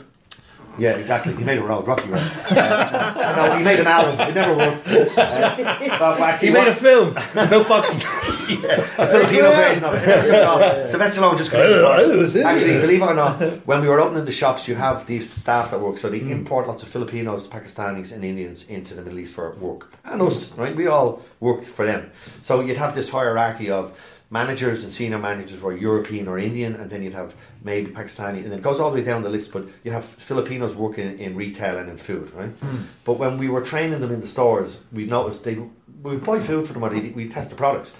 [0.77, 1.35] Yeah, exactly.
[1.35, 2.21] He made a road, Rocky Road.
[2.21, 4.19] Uh, no, he made an album.
[4.27, 4.87] It never worked.
[4.87, 5.55] Uh,
[5.99, 7.99] but actually He made a film about boxing.
[8.49, 10.89] yeah, a Filipino version of it.
[10.89, 12.45] Sylvester Stallone just couldn't.
[12.45, 15.71] Actually, believe it or not, when we were opening the shops, you have these staff
[15.71, 15.97] that work.
[15.97, 19.93] So they import lots of Filipinos, Pakistanis, and Indians into the Middle East for work,
[20.05, 20.51] and us.
[20.53, 22.11] Right, we all worked for them.
[22.41, 23.93] So you'd have this hierarchy of
[24.31, 28.51] managers and senior managers were European or Indian, and then you'd have maybe Pakistani, and
[28.51, 29.51] then it goes all the way down the list.
[29.51, 32.51] But you have Filipinos working in retail and in food, right?
[33.03, 36.39] But when we were training them in the stores, we noticed they we would buy
[36.39, 37.91] food for them, or they, we test the products,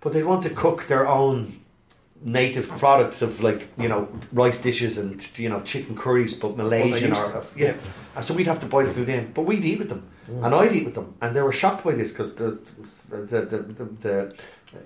[0.00, 1.60] but they want to cook their own
[2.24, 7.10] native products of like you know rice dishes and you know chicken curries, but Malaysian
[7.10, 7.74] used or yeah.
[8.16, 10.08] And so we'd have to buy the food in, but we'd eat with them,
[10.42, 12.58] and I'd eat with them, and they were shocked by this because the
[13.10, 14.36] the, the the the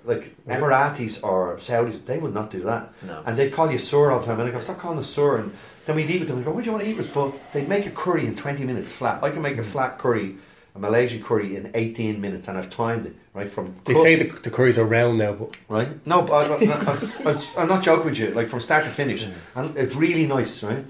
[0.05, 3.23] like Emiratis or Saudis, they would not do that, No.
[3.27, 5.39] and they'd call you sir all the time, and I go stop calling us sir,
[5.39, 5.53] and
[5.87, 6.39] then we'd eat with them.
[6.39, 7.07] and go, what do you want to eat with?
[7.07, 9.23] us?" But they'd make a curry in twenty minutes flat.
[9.23, 9.73] I can make a mm.
[9.73, 10.37] flat curry.
[10.75, 13.75] A Malaysian curry in 18 minutes, and I've timed it right from.
[13.87, 16.07] They cook- say the, the curries are round now, but right?
[16.07, 18.33] No, but I, I, I, I'm not joking with you.
[18.33, 19.33] Like from start to finish, mm.
[19.55, 20.85] and it's really nice, right?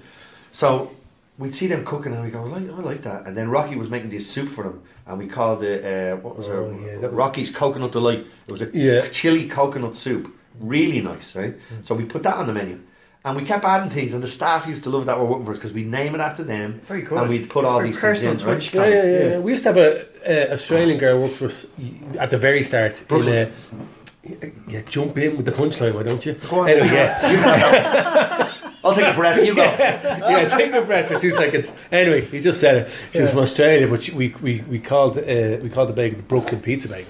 [0.51, 0.91] So
[1.37, 3.25] we'd see them cooking, and we go, I like, I like that.
[3.27, 6.37] And then Rocky was making this soup for them, and we called it uh, what
[6.37, 6.81] was Oh, it?
[6.85, 8.25] yeah, was- Rocky's coconut delight.
[8.47, 9.07] It was a Yeah.
[9.09, 11.55] chili coconut soup, really nice, right?
[11.83, 12.79] So we put that on the menu.
[13.25, 15.51] And we kept adding things, and the staff used to love that we're working for
[15.51, 17.17] us because we name it after them, Very good.
[17.17, 18.37] and we'd put all Very these things in.
[18.47, 18.73] Right?
[18.73, 19.39] yeah, yeah, yeah, yeah.
[19.39, 21.65] We used to have a, a Australian girl work for us
[22.19, 22.93] at the very start.
[23.11, 23.51] in, uh,
[24.67, 26.33] yeah, jump in with the punchline, why don't you?
[26.49, 26.69] Go on.
[26.69, 28.43] Anyway, yeah.
[28.89, 29.45] I'll take a breath.
[29.45, 29.63] You go.
[29.63, 31.71] yeah, take a breath for two seconds.
[31.91, 32.91] Anyway, he just said it.
[33.13, 36.17] She was from Australia, but she, we, we, we called uh, we called the bag
[36.17, 37.05] the Brooklyn Pizza Bag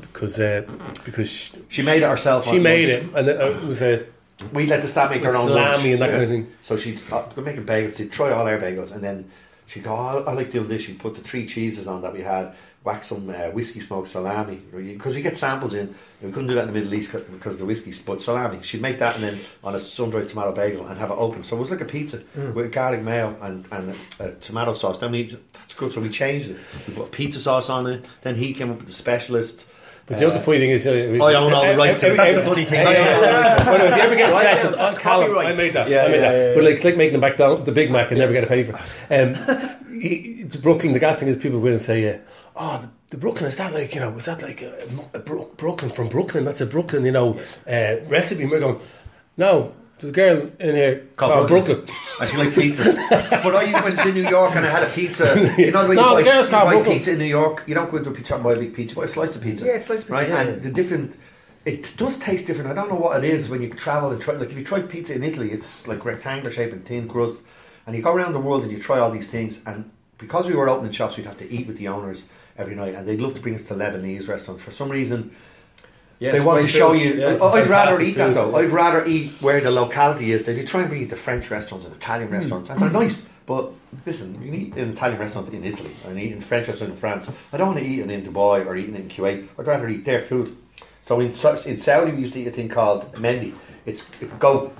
[0.00, 0.62] because uh,
[1.04, 2.44] because she, She made it herself.
[2.46, 3.04] she made lunch.
[3.04, 4.04] it and it, uh, it was a
[4.52, 5.86] We let the staff make their own salami lunch.
[5.86, 6.52] and that kind of thing.
[6.62, 7.96] So she'd uh, we're making bagels.
[7.96, 9.30] She'd try all our bagels, and then
[9.66, 10.82] she'd go, oh, I like doing this.
[10.82, 12.54] She'd put the three cheeses on that we had,
[12.86, 15.92] whack some uh, whiskey smoked salami because we get samples in.
[16.22, 18.60] We couldn't do that in the Middle East because of the whiskey, but salami.
[18.62, 21.42] She'd make that and then on a sun-dried tomato bagel and have it open.
[21.42, 22.54] So it was like a pizza Mm.
[22.54, 24.98] with garlic mayo and and uh, tomato sauce.
[24.98, 25.92] Then we that's good.
[25.92, 26.58] So we changed it.
[26.86, 28.04] We put pizza sauce on it.
[28.22, 29.64] Then he came up with the specialist.
[30.06, 32.12] But you know what the funny thing is, uh, I own all the rights to
[32.12, 32.16] it.
[32.16, 32.86] That's the funny thing.
[32.86, 33.78] I own all the rights to it.
[33.78, 34.94] Well, if you ever get Right, specials, yeah.
[34.94, 35.88] oh, Callum, I made that.
[35.88, 36.36] Yeah, I made yeah, that.
[36.48, 38.44] yeah, But like, it's like making them back down the Big Mac and never get
[38.44, 38.78] a penny for.
[39.10, 39.12] it.
[40.48, 42.18] Um, Brooklyn, the gas thing is people will and say, uh,
[42.54, 45.50] "Oh, the, the Brooklyn is that like you know, was that like a, a Bro-
[45.56, 46.44] Brooklyn from Brooklyn?
[46.44, 48.80] That's a Brooklyn, you know, uh, recipe." And we're going,
[49.36, 51.76] "No, there's a girl in here Called called Brooklyn.
[51.78, 52.84] Brooklyn." I she like pizza.
[53.10, 55.24] but I went to New York and I had a pizza.
[55.58, 56.96] You know the way No, you the buy, girls you can't buy Brooklyn.
[56.96, 57.62] pizza in New York.
[57.66, 59.34] You don't go to a pizza and buy a big pizza, you buy a slice
[59.36, 59.64] of pizza.
[59.64, 60.28] Yeah, it's slice of pizza, right?
[60.28, 61.16] yeah, and the different.
[61.64, 62.70] It does taste different.
[62.70, 64.34] I don't know what it is when you travel and try.
[64.34, 67.38] Like if you try pizza in Italy, it's like rectangular shape and thin crust,
[67.86, 69.58] and you go around the world and you try all these things.
[69.66, 72.22] And because we were opening shops, we'd have to eat with the owners
[72.58, 74.62] every night, and they'd love to bring us to Lebanese restaurants.
[74.62, 75.34] For some reason,
[76.18, 77.02] Yeah, they want to show food.
[77.02, 77.14] you.
[77.20, 78.36] Yeah, I'd rather eat that food.
[78.36, 78.56] though.
[78.56, 80.44] I'd rather eat where the locality is.
[80.44, 82.00] They try and bring the French restaurants and Hmm.
[82.00, 83.26] Italian restaurants, and they're nice.
[83.44, 83.70] But
[84.06, 86.94] listen, you can eat in an Italian restaurant in Italy, and eat in French restaurant
[86.94, 87.28] in France.
[87.52, 89.46] I don't want to eat it in Dubai or eating it in Kuwait.
[89.58, 90.56] I'd rather eat their food.
[91.02, 91.28] So in
[91.66, 93.54] in Saudi, we used to eat a thing called mendi.
[93.84, 94.02] It's
[94.40, 94.74] goat,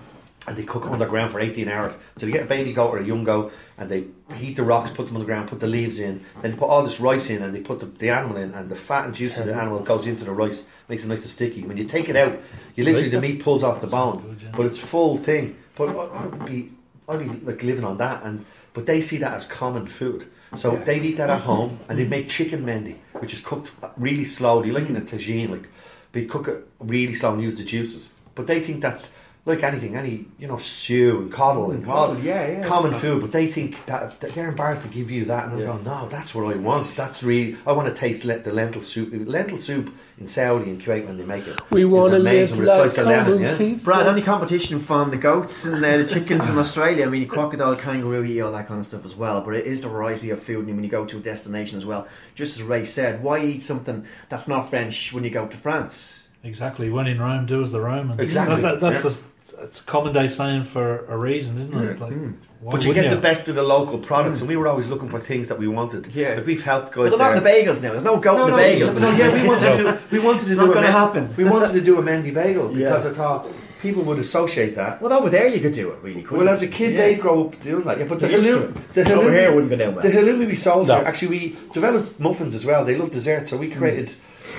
[0.48, 1.96] and they cook it underground for 18 hours.
[2.16, 4.04] So you get a baby goat or a young goat, and they
[4.34, 6.68] heat the rocks, put them on the ground, put the leaves in, then they put
[6.68, 9.14] all this rice in, and they put the, the animal in, and the fat and
[9.14, 11.62] juice of the animal goes into the rice, makes it nice and sticky.
[11.62, 12.38] When you take it out,
[12.74, 15.56] you literally the meat pulls off the bone, but it's full thing.
[15.76, 16.72] But I, I would be,
[17.08, 20.28] I'd be like living on that, and but they see that as common food.
[20.56, 24.24] So they'd eat that at home, and they'd make chicken mendi, which is cooked really
[24.24, 25.68] slowly, like in a tagine, like
[26.12, 28.08] they cook it really slow and use the juices.
[28.34, 29.10] But they think that's
[29.46, 32.64] like anything, any you know stew and coddle and all coddle, yeah, yeah.
[32.66, 33.20] common food.
[33.22, 35.66] But they think that, that they're embarrassed to give you that, and I'm Yeah.
[35.66, 36.92] going, no, that's what I want.
[36.96, 39.10] That's really I want to taste le- the lentil soup.
[39.12, 41.60] Lentil soup in Saudi and Kuwait when they make it.
[41.70, 43.40] We want to amazing live with a like slice lemon.
[43.40, 43.56] Yeah.
[43.56, 43.84] people.
[43.84, 47.06] Brad, any competition from the goats and uh, the chickens in Australia?
[47.06, 49.42] I mean, crocodile, kangaroo, eat all that kind of stuff as well.
[49.42, 51.84] But it is the variety of food, and when you go to a destination as
[51.86, 55.56] well, just as Ray said, why eat something that's not French when you go to
[55.56, 56.24] France?
[56.42, 56.90] Exactly.
[56.90, 58.20] When in Rome, do as the Romans.
[58.20, 59.10] Exactly, That's, that's yeah.
[59.10, 59.16] the
[59.60, 62.00] it's a common day saying for a reason, isn't it?
[62.00, 62.32] Like, hmm.
[62.60, 64.44] why But you wouldn't get the best of the local products, hmm.
[64.44, 66.06] and we were always looking for things that we wanted.
[66.14, 66.34] Yeah.
[66.34, 67.92] like we've helped There's guys a lot in the bagels now.
[67.92, 69.00] There's no goat No, in no, the bagels.
[69.00, 71.34] no, yeah, we wanted to do, we wanted to It's do not a gonna happen.
[71.36, 72.88] We wanted to do a Mendy bagel Yeah.
[72.88, 73.48] because I thought
[73.80, 75.00] people would associate that.
[75.00, 76.22] Well, over there you could do it, really.
[76.22, 77.02] couldn't Well, as a kid, Yeah.
[77.02, 77.98] they grow up doing that.
[77.98, 80.02] Yeah, but the They used halloumi, Over here wouldn't go down well.
[80.02, 80.96] the halloumi we sold No.
[80.96, 82.84] here, actually we developed muffins as well.
[82.84, 83.78] They love desserts, so we hmm.
[83.78, 84.10] created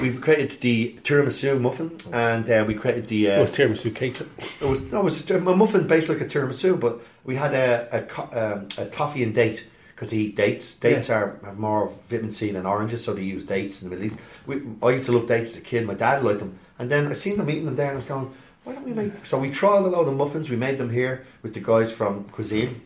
[0.01, 3.27] we created the tiramisu muffin, and uh, we created the.
[3.27, 4.19] It Uh, was tiramisu cake.
[4.61, 8.07] it was no, it was a muffin based like a tiramisu, but we had a
[8.17, 9.63] a, um, a toffee and date
[9.95, 10.75] because they eat dates.
[10.75, 14.11] Dates are have more vitamin C than oranges, so they use dates in the Middle
[14.11, 14.17] East.
[14.45, 15.85] We, I used to love dates as a kid.
[15.87, 18.05] My dad liked them, and then I seen them eating them there, and I was
[18.05, 18.31] going,
[18.63, 19.13] why don't we make?
[19.25, 20.49] So we trialed a load of muffins.
[20.49, 22.81] We made them here with the guys from Cuisine,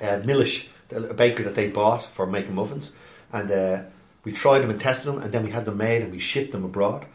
[0.00, 2.92] uh, Millish, the- a baker that they bought for making muffins,
[3.32, 3.82] and uh,
[4.26, 6.50] we tried them and tested them, and then we had them made and we shipped
[6.50, 7.06] them abroad.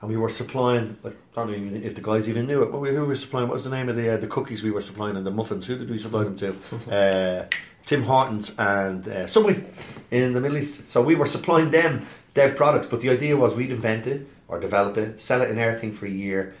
[0.00, 2.70] And we were supplying, like, I don't know even if the guys even knew it.
[2.70, 3.48] But we, who were supplying?
[3.48, 5.64] What was the name of the uh, the cookies we were supplying and the muffins?
[5.66, 6.48] Who did we supply them to?
[6.98, 7.46] Uh,
[7.86, 9.64] Tim Hortons and uh, Subway
[10.10, 10.76] in the Middle East.
[10.88, 12.86] So we were supplying them their products.
[12.90, 16.04] But the idea was we'd invent it or develop it, sell it in everything for
[16.04, 16.54] a year,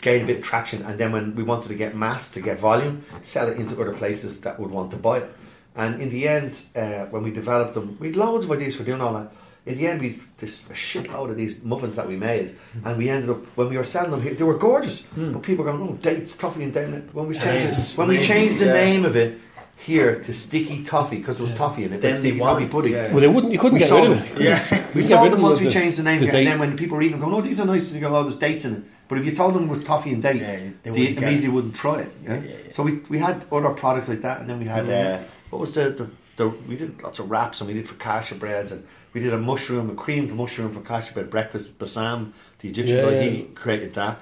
[0.00, 2.58] gain a bit of traction, and then when we wanted to get mass to get
[2.58, 5.32] volume, sell it into other places that would want to buy it.
[5.76, 8.84] And in the end, uh, when we developed them, we had loads of ideas for
[8.84, 9.32] doing all that.
[9.66, 12.54] In the end, we this a shitload of these muffins that we made,
[12.84, 15.02] and we ended up when we were selling them here, they were gorgeous.
[15.16, 18.08] But people were going, "Oh, dates, toffee, and then when we changed Names, it, when
[18.08, 18.72] we changed the yeah.
[18.74, 19.38] name of it
[19.76, 22.66] here to sticky toffee because there was toffee in it, Then like sticky they toffee
[22.66, 22.92] pudding.
[22.92, 23.10] yeah.
[23.10, 23.52] Well, they wouldn't.
[23.54, 24.40] You couldn't We get rid of it.
[24.40, 24.58] Yeah.
[24.58, 26.76] couldn't- We you sold get them once we changed the name, the and then when
[26.76, 28.66] people were eating them, going, "Oh, these are nice," and you go, "Oh, there's dates
[28.66, 30.90] in it." But if you told them it was toffee and date, Yeah, they they,
[30.90, 31.52] wouldn't get immediately it.
[31.52, 32.12] wouldn't try it.
[32.22, 32.34] Yeah?
[32.34, 32.72] Yeah, yeah, yeah.
[32.72, 35.18] So we we had other products like that, and then we had uh,
[35.54, 38.72] what was the, the the we did lots of wraps, and we did focaccia breads,
[38.72, 41.78] and we did a mushroom, a creamed mushroom focaccia bread breakfast.
[41.78, 43.30] Bassam, the Egyptian Yeah, guy, yeah.
[43.30, 44.18] he created that.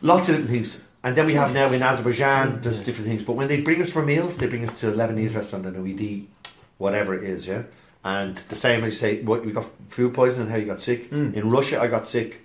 [0.00, 0.78] Lots of different things.
[1.02, 3.24] And then we have now in Azerbaijan, there's different things.
[3.24, 5.82] But when they bring us for meals, they bring us to a Lebanese restaurant and
[5.82, 6.30] we'd eat
[6.78, 7.62] whatever it is, yeah?
[8.04, 11.08] And the same as you say, what we got food poisoning, how you got sick.
[11.08, 11.34] Hmm.
[11.34, 12.40] In Russia, I got sick,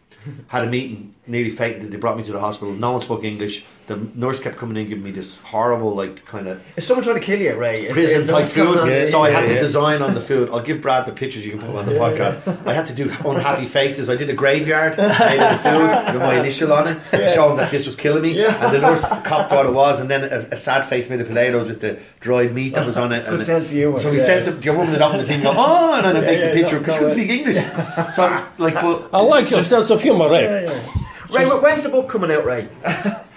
[0.47, 1.91] had a meeting, nearly fainted.
[1.91, 2.74] They brought me to the hospital.
[2.74, 3.65] No one spoke English.
[3.88, 7.19] The nurse kept coming in, giving me this horrible, like, kind of Is someone trying
[7.19, 7.88] to kill you, Ray?
[7.88, 8.88] Is, prison is that type food.
[8.88, 10.49] Yeah, so I had yeah, to design on the food.
[10.51, 12.65] I'll give Brad the pictures you can put on the podcast.
[12.65, 14.09] I had to do unhappy faces.
[14.09, 17.49] I did a graveyard made of the food with my initial on it to show
[17.49, 18.39] them that this was killing me.
[18.39, 18.65] Yeah.
[18.65, 21.28] And the nurse cop thought it was, and then a, a sad face made of
[21.28, 23.26] potatoes with the dried meat that was on it.
[23.26, 24.26] Good And sense of humour, So we yeah.
[24.26, 26.26] sent the, you're rubbing it up in the thing, go, oh, and then I Yeah,
[26.26, 28.13] take yeah, the picture no, because no, she couldn't speak English.
[28.15, 29.09] So, like, but.
[29.11, 30.43] I like your sense of humour, right?
[30.43, 30.93] Yeah, yeah.
[31.30, 32.70] Ray, wh- when's the book coming out, Ray?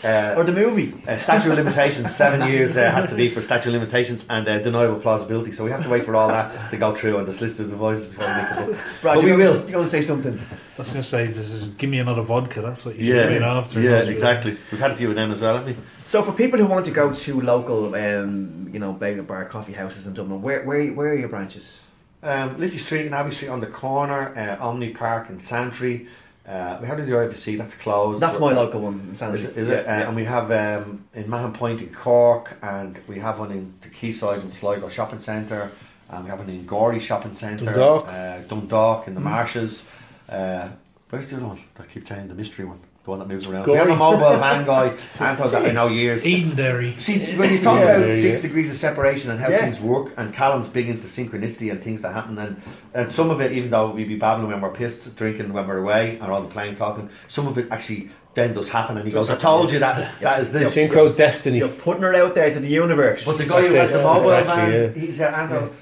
[0.04, 0.92] Uh, or the movie?
[1.08, 4.46] Uh, statute of limitations, seven years uh, has to be for statute of limitations and
[4.46, 5.50] uh, deniable plausibility.
[5.52, 8.02] So we have to wait for all that to go through and the solicitor's advice
[8.04, 8.82] before we make the books.
[9.00, 9.54] Brad, but we you're will.
[9.62, 10.38] You're going to say something.
[10.38, 12.60] I was going to say, this is, give me another vodka.
[12.60, 13.80] That's what you should Yeah, have been after.
[13.80, 14.58] yeah, Those- exactly.
[14.70, 15.82] We've had a few of them as well, haven't we?
[16.04, 19.72] So, for people who want to go to local, um, you know, bagel bar, coffee
[19.72, 21.80] houses in Dublin, where, where, where are your branches?
[22.22, 26.08] Um, Liffey Street and Abbey Street on the corner, uh, Omni Park in Santry.
[26.46, 28.22] Uh, we have the IFC, that's closed.
[28.22, 29.00] That's my local one.
[29.00, 29.58] in Is it?
[29.58, 29.80] Is it?
[29.86, 30.06] Uh, yeah.
[30.06, 33.88] And we have um, in Mahon Point in Cork, and we have one in the
[33.88, 35.72] Quayside in Sligo Shopping Centre,
[36.08, 38.06] and we have one in Gorey Shopping Centre, Dundalk.
[38.06, 39.82] uh, Dundalk in the Marshes.
[40.28, 40.68] Uh,
[41.10, 41.60] where's the other one?
[41.80, 43.66] I keep saying the mystery one, the one that moves around.
[43.68, 46.24] We have a mobile van guy, Anto, that I know years.
[46.24, 47.00] Edenderry.
[47.00, 48.42] See, when you talk Yeah, about yeah, six yeah.
[48.42, 49.60] degrees of separation and how Yeah.
[49.60, 52.60] things work, and Callum's big into synchronicity and things that happen, and,
[52.94, 55.78] and some of it, even though we be babbling when we're pissed, drinking when we're
[55.78, 59.12] away, and all the plane talking, some of it actually then does happen, and he
[59.12, 61.58] goes, "I told you that is, that is this." Synchro destiny.
[61.58, 63.24] You're putting her out there to the universe.
[63.24, 65.00] But the guy who has the mobile exactly, van, yeah.
[65.00, 65.72] he's uh, Anto,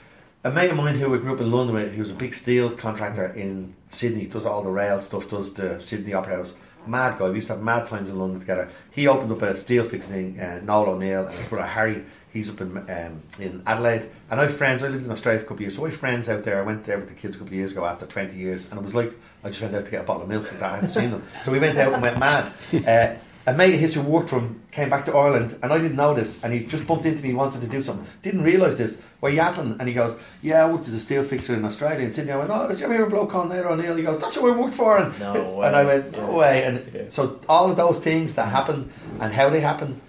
[0.44, 2.34] a mate of mine who I grew up in London with, he was a big
[2.34, 6.52] steel contractor in Sydney, does all the rail stuff, does the Sydney Opera House.
[6.86, 8.70] Mad guy, we used to have mad times in London together.
[8.90, 12.04] He opened up a steel fixing thing, uh, Noel O'Neill and his brother Harry,
[12.34, 14.10] he's up in um, in Adelaide.
[14.30, 15.90] And I have friends, I lived in Australia for a couple of years, so I
[15.90, 16.58] have friends out there.
[16.58, 18.78] I went there with the kids a couple of years ago after 20 years, and
[18.78, 19.12] it was like
[19.42, 21.22] I just went out to get a bottle of milk because I hadn't seen them.
[21.44, 22.52] So we went out and went mad.
[22.86, 23.16] Uh,
[23.46, 25.96] a mate of his who worked for him came back to Ireland and I didn't
[25.96, 28.06] know this and he just bumped into me wanted to do something.
[28.22, 31.54] Didn't realise this we're yapping and he goes yeah I worked as a steel fixer
[31.54, 32.32] in Australia and Sydney.
[32.32, 33.96] I went oh did you ever hear a bloke called Nader O'Neill?
[33.96, 34.98] He goes that's who I worked for.
[34.98, 36.64] And, No and I went no way.
[36.64, 40.00] And so all of those things that happen and how they happen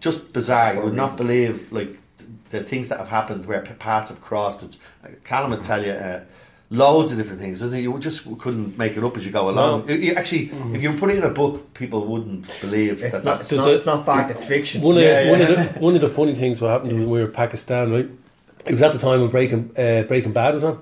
[0.00, 0.74] just bizarre.
[0.74, 1.98] You would not believe like
[2.50, 4.62] the things that have happened where paths have crossed.
[4.62, 4.78] It's
[5.24, 6.24] Callum would tell you uh,
[6.70, 9.88] loads of different things and you just couldn't make it up as you go along
[9.88, 13.24] You- you actually if you put it in a book people wouldn't believe it's that
[13.24, 14.82] not, that's it's, not, it- it's not fact, it's fiction.
[14.82, 17.18] One of, Yeah, one, of the, one of the funny things what happened when we
[17.20, 18.08] were in Pakistan, right?
[18.66, 20.78] it was at the time when Breaking uh, Breaking Bad was on,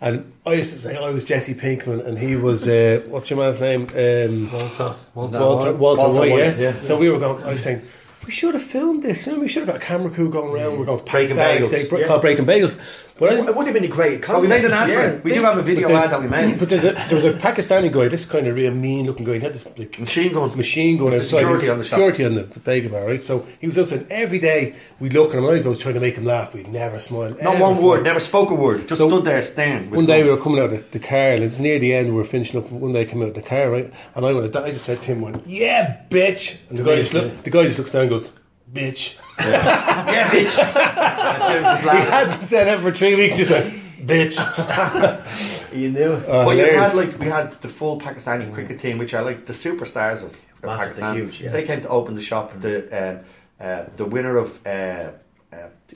[0.00, 3.38] and I used to say I was Jesse Pinkman, and he was uh, what's your
[3.40, 3.82] man's name?
[3.94, 4.94] Um, Walter.
[5.14, 5.38] Walter.
[5.38, 5.38] Walter, White.
[5.38, 6.74] Walter, Walter White, White, yeah.
[6.76, 6.80] yeah.
[6.80, 7.42] So we were going.
[7.42, 7.82] I was saying
[8.24, 9.26] we should have filmed this.
[9.26, 10.78] You know, we should have got a camera crew going around.
[10.78, 11.70] We're going to Breaking Pakistan, Bagels.
[11.72, 12.06] they bre- Yeah.
[12.06, 12.78] called Breaking Bagels.
[13.18, 15.10] But It would have been a great Oh, we made an ad concept, for yeah.
[15.12, 15.24] it.
[15.24, 16.58] We do have a video ad that we made.
[16.58, 19.34] But there's a, there was a Pakistani guy, this kind of real mean looking guy.
[19.34, 20.54] He had this like, Machine gun.
[20.56, 21.24] machine gun outside.
[21.24, 21.98] security on the shop.
[21.98, 23.22] security on the, the bar, right?
[23.22, 24.74] So he was outside every day.
[25.00, 26.52] We'd look at him, I was trying to make him laugh.
[26.52, 27.34] We'd never smile.
[27.40, 28.86] Not one word, never spoke a word.
[28.88, 29.90] Just So- stood there staring.
[29.90, 32.08] One day we were coming out of the car, and it's near the end.
[32.08, 32.70] We were finishing up.
[32.70, 33.90] One day I came out of the car, right?
[34.14, 34.54] And I went.
[34.54, 37.64] I just said to him, "Went, yeah, bitch." And the guy just look, the guy
[37.66, 38.30] just looks down, and goes,
[38.72, 40.58] "Bitch." Yeah, bitch.
[40.58, 43.36] And He hadn't said it for three weeks.
[43.36, 43.74] Just went,
[44.06, 44.36] "Bitch."
[45.72, 46.22] You knew.
[46.26, 49.44] Oh, But you had like we had the full Pakistani cricket team, which are like
[49.46, 51.14] the superstars of, of Massive, Pakistan.
[51.14, 51.50] they're huge, yeah.
[51.50, 52.58] They came to open the shop.
[52.60, 52.74] The
[53.10, 53.18] um,
[53.60, 55.10] uh, the winner of uh, uh,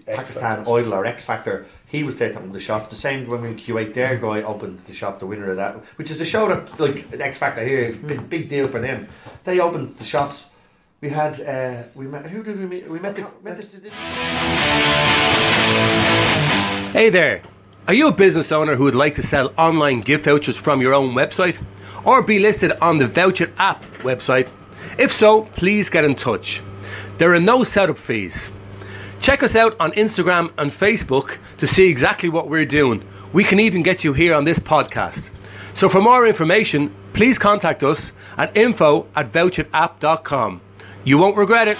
[0.06, 0.68] Pakistan Factors.
[0.68, 2.90] Idol or X Factor, he was there to open the shop.
[2.90, 4.20] The same when we were in Kuwait, their Mm.
[4.22, 5.18] guy opened the shop.
[5.18, 8.06] The winner of that, which is a show that like X Factor here, Mm.
[8.06, 9.08] big, big deal for them.
[9.44, 10.44] They opened the shops.
[11.00, 12.86] We had uh, we met who did we meet?
[12.86, 13.68] We met the met this.
[16.92, 17.40] Hey there!
[17.88, 20.92] Are you a business owner who would like to sell online gift vouchers from your
[20.92, 21.56] own website
[22.04, 24.50] or be listed on the Voucher app website?
[24.98, 26.62] If so, please get in touch.
[27.16, 28.50] There are no setup fees.
[29.20, 33.08] Check us out on Instagram and Facebook to see exactly what we're doing.
[33.32, 35.30] We can even get you here on this podcast.
[35.72, 40.60] So for more information, please contact us at info at voucherapp.com.
[41.04, 41.78] You won't regret it.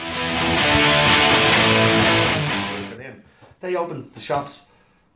[3.61, 4.61] They opened the shops.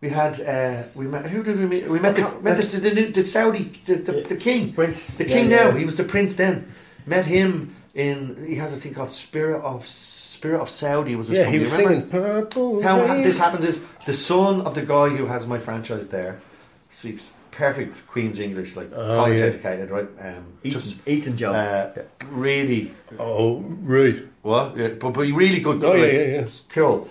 [0.03, 1.89] We had uh, we met who did we meet?
[1.89, 5.17] We met the met the, the, the, the Saudi the, the, the king Prince.
[5.17, 5.71] the king yeah.
[5.71, 6.71] now he was the prince then.
[7.07, 11.39] Met him in he has a thing called Spirit of Spirit of Saudi was his
[11.39, 11.95] Yeah, he was remember?
[11.95, 12.83] singing Purple.
[12.83, 16.07] How ha- Rain." this happens is the son of the guy who has my franchise
[16.09, 16.39] there
[16.93, 19.47] speaks perfect Queen's English, like Oh, college yeah.
[19.47, 20.09] educated, right?
[20.21, 21.53] Um, Ethan, just Ethan Joe.
[21.53, 21.93] uh,
[22.31, 24.17] really Oh, right.
[24.43, 24.77] what?
[24.77, 25.83] Yeah, but but really good.
[25.85, 26.47] Oh, yeah, like, yeah, yeah.
[26.71, 27.09] Cool.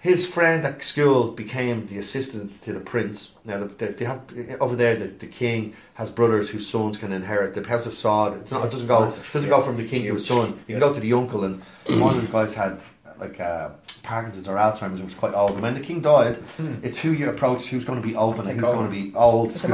[0.00, 3.30] His friend at school became the assistant to the prince.
[3.44, 4.20] Now they, they have
[4.60, 4.94] over there.
[4.94, 8.40] The, the king has brothers whose sons can inherit the house of Saud.
[8.40, 8.64] It's not.
[8.66, 9.00] It doesn't go.
[9.00, 9.56] Massive, doesn't yeah.
[9.56, 10.48] go from the king to his son.
[10.68, 11.60] You can go to the uncle, and
[12.00, 12.80] one of the guys had
[13.18, 13.70] like uh,
[14.02, 15.52] Parkinson's or Alzheimer's and was quite old.
[15.52, 16.42] And when the king died,
[16.82, 19.50] it's who you approach, who's going to be open, and who's going to be old
[19.50, 19.70] a school.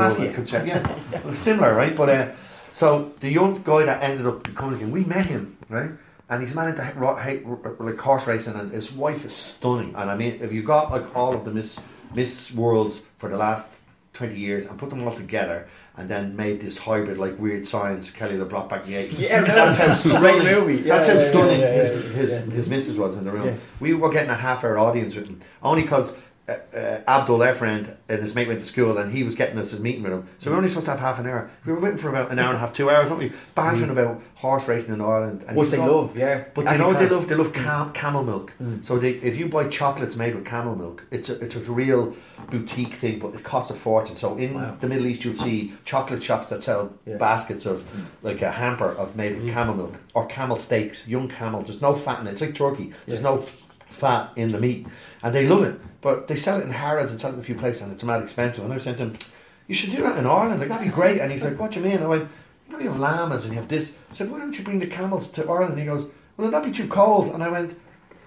[0.60, 1.96] and yeah, similar, right?
[1.96, 2.32] But uh,
[2.72, 5.90] so the young guy that ended up becoming king, we met him, right?
[6.28, 9.94] And he's man into ro- hate, r- like horse racing, and his wife is stunning.
[9.94, 11.78] And I mean, if you got like all of the Miss
[12.14, 13.66] Miss Worlds for the last
[14.14, 18.10] twenty years and put them all together, and then made this hybrid like weird science,
[18.10, 19.20] Kelly LeBrock back the eighties.
[19.20, 20.44] Yeah, that's how stunning.
[20.44, 20.82] movie.
[20.82, 23.60] Yeah, that's how yeah, stunning yeah, his his, his missus was in the room.
[23.80, 26.12] We were getting a half hour audience with him only because.
[26.52, 29.58] Uh, uh, Abdul, their friend, and his mate went to school, and he was getting
[29.58, 30.28] us a meeting with him.
[30.38, 31.50] So we were only supposed to have half an hour.
[31.66, 33.32] We were waiting for about an hour and a half, two hours, weren't we?
[33.54, 35.44] Bantering about horse racing in Ireland.
[35.48, 36.44] And Which they all- love, yeah.
[36.54, 37.28] But And you know what they love?
[37.28, 38.52] They love cam- camel milk.
[38.82, 42.14] So they, if you buy chocolates made with camel milk, it's a, it's a real
[42.50, 44.16] boutique thing, but it costs a fortune.
[44.16, 44.76] So in Wow.
[44.80, 47.16] the Middle East, you'll see chocolate shops that sell Yeah.
[47.16, 47.84] baskets of
[48.22, 51.62] like a hamper of made with camel milk or camel steaks, young camel.
[51.62, 52.32] There's no fat in it.
[52.32, 52.92] It's like turkey.
[53.06, 53.44] There's no
[53.90, 54.86] fat in the meat,
[55.22, 55.78] and they love it.
[56.02, 58.02] But they sell it in Harrods and sell it in a few places, and it's
[58.02, 58.64] mad expensive.
[58.64, 59.16] And I was saying to him,
[59.68, 60.60] "You should do that in Ireland.
[60.60, 62.28] Like that'd be great." And he's like, "What do you mean?" I went,
[62.68, 64.80] "You know, you have llamas and you have this." I said, "Why don't you bring
[64.80, 67.48] the camels to Ireland?" And he goes, "Well, that'd not be too cold." And I
[67.48, 67.78] went.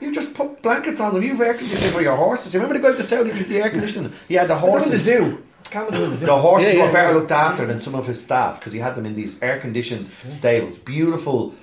[0.02, 1.24] You just put blankets on them.
[1.24, 2.54] You've air conditioning for your horses.
[2.54, 4.12] You remember the guy to the Saudi with the air conditioning?
[4.28, 5.02] He had the Down in the horses.
[5.04, 5.44] zoo.
[5.64, 6.26] Camel in the zoo.
[6.26, 7.16] The horses Yeah, yeah, were better yeah.
[7.16, 10.10] looked after than some of his staff because he had them in these air conditioned
[10.32, 10.78] stables.
[10.78, 11.56] Beautiful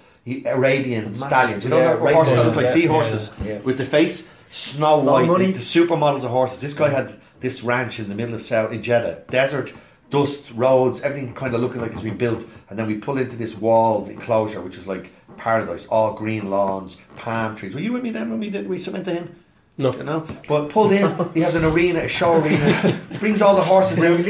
[0.46, 1.64] Arabian stallions.
[1.64, 3.58] You know yeah, that horses that look horses, like seahorses yeah, yeah.
[3.58, 4.22] with the face
[4.52, 5.26] snow It's white.
[5.26, 5.46] money.
[5.52, 6.58] The, the supermodels of horses.
[6.60, 9.72] This guy had this ranch in the middle of South in Jeddah, desert.
[10.10, 13.34] Dust, roads, everything kind of looking like it's been built, and then we pull into
[13.34, 17.72] this walled enclosure, which is like paradise, all green lawns, palm trees.
[17.74, 19.34] Were you with me then when we did we submit to him?
[19.78, 19.96] No.
[19.96, 23.00] You know, but pulled in, he has an arena, a show arena.
[23.20, 24.22] brings all the horses out.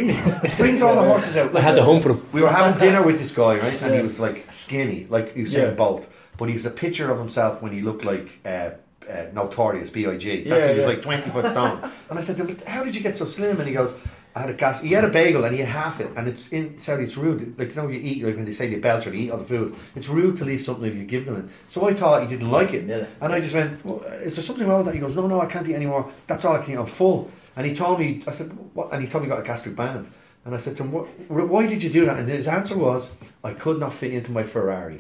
[0.57, 1.57] brings all the horses out.
[1.57, 2.25] I had to hump him.
[2.31, 3.83] We were having dinner with this guy, right?
[3.83, 5.71] And he was like skinny, like Usain Yeah.
[5.71, 6.07] Bolt.
[6.39, 8.71] But he was a picture of himself when he looked like uh,
[9.09, 10.45] uh, Notorious, B.I.G.
[10.45, 10.89] That's Yeah, he was yeah.
[10.89, 11.91] like 20 foot stone.
[12.11, 13.59] and I said, to him, how did you get so slim?
[13.59, 13.93] And he goes,
[14.35, 14.81] I had a gas.
[14.81, 16.11] He had a bagel and he had half it.
[16.17, 17.59] And it's in Saudi, it's rude.
[17.59, 19.39] Like, you know, you eat, like when they say they belch or they eat all
[19.39, 21.45] the food, it's rude to leave something if you give them it.
[21.69, 22.87] So I thought he didn't like it.
[22.87, 23.05] Yeah.
[23.21, 24.95] And I just went, well, is there something wrong with that?
[24.95, 26.11] He goes, no, no, I can't eat anymore.
[26.27, 26.79] That's all I can eat.
[26.79, 27.31] I'm full.
[27.57, 28.93] And he told me, I said, what?
[28.93, 30.11] And he told me he got a gastric band.
[30.45, 32.19] And I said to him, what, why did you do that?
[32.19, 33.11] And his answer was,
[33.45, 34.99] I could not fit into my Ferrari.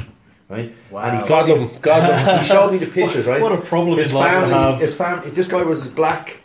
[0.53, 0.75] Right?
[0.91, 1.05] Wow.
[1.05, 1.81] And he God love him.
[1.81, 2.39] God love him.
[2.41, 3.41] he showed me the pictures, right?
[3.41, 4.81] What a problem his family, have.
[4.81, 5.31] his family.
[5.31, 6.37] This guy was black,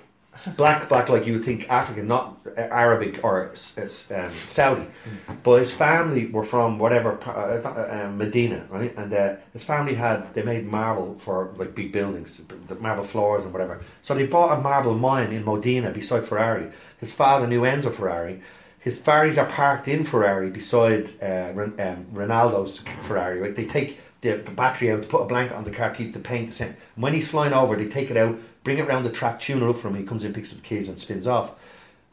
[0.56, 4.88] black, black like you would think African, not Arabic or um, Saudi.
[5.44, 8.96] But his family were from whatever uh, uh, um, Medina, right?
[8.98, 12.40] And uh, his family had they made marble for like big buildings,
[12.70, 13.82] the marble floors and whatever.
[14.04, 16.72] So they bought a marble mine in Modena beside Ferrari.
[17.00, 18.42] His father knew Enzo Ferrari.
[18.88, 23.38] His Ferraris are parked in Ferrari beside uh, um, Ronaldo's Ferrari.
[23.38, 23.54] Right?
[23.54, 26.56] They take the battery out, put a blanket on the car, keep the paint the
[26.56, 26.76] same.
[26.96, 29.62] And when he's flying over, they take it out, bring it round the track, tune
[29.62, 29.96] it up for him.
[29.96, 31.52] He comes in, picks up the keys, and spins off.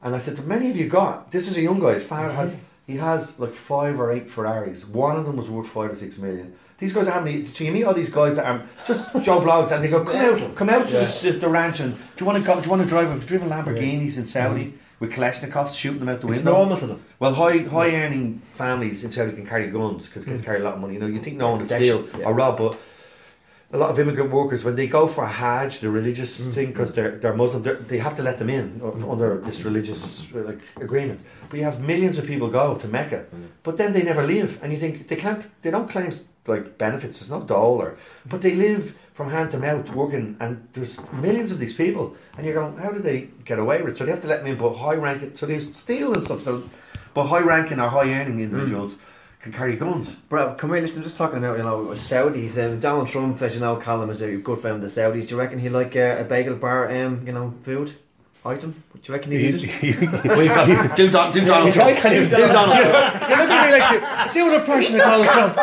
[0.03, 1.31] And I said, "Do many of you got?
[1.31, 1.95] This is a young guy.
[1.95, 2.53] His father has
[2.89, 4.85] he has like five or eight Ferraris.
[4.85, 6.57] One of them was worth five or six million.
[6.79, 7.47] These guys are having.
[7.55, 10.17] So you meet all these guys that are just Joe Bloggs, and they go, "Come
[10.17, 12.57] out, come out to the, the ranch, and do you want to go?
[12.57, 13.13] Do you want to drive?
[13.13, 16.53] We've driven Lamborghinis in Saudi with Kalashnikovs, shooting them out the It's window.
[16.53, 17.05] normal to them.
[17.19, 20.45] Well, high high earning families in Saudi can carry guns because they can mm.
[20.45, 20.95] carry a lot of money.
[20.95, 22.27] You know, you think no one would steal Protection, yeah.
[22.27, 22.79] or rob, but
[23.73, 26.55] a lot of immigrant workers when they go for a Hajj, the religious mm.
[26.55, 29.63] thing, because they're they're Muslim, they're, they have to let them in u- under this
[29.63, 31.21] religious uh, like agreement.
[31.49, 33.27] But you have millions of people go to Mecca,
[33.63, 36.13] but then they never leave, and you think they can't, they don't claim
[36.47, 37.19] like benefits.
[37.19, 41.51] There's no dole, or but they live from hand to mouth working, and there's millions
[41.51, 43.97] of these people, and you're going, how do they get away with it?
[43.97, 46.43] So they have to let them in, but high ranking, so they steal and stuff.
[46.43, 46.69] So,
[47.15, 48.97] but high ranking or high earning individuals
[49.41, 50.09] can carry guns.
[50.29, 52.57] Bro, come here, listen, I'm just talking about, you know, Saudis.
[52.57, 55.29] Um, Donald Trump, as you know, Colin is a good friend of the Saudis.
[55.29, 57.95] Do you reckon he like uh, a bagel bar, um, you know, food
[58.45, 58.73] item?
[58.95, 59.83] Do you reckon he do this?
[60.37, 62.03] We've got do, Don, do Donald I Trump.
[62.03, 63.21] do Donald Trump.
[63.29, 65.55] You're looking at me like, do an impression of Donald Trump.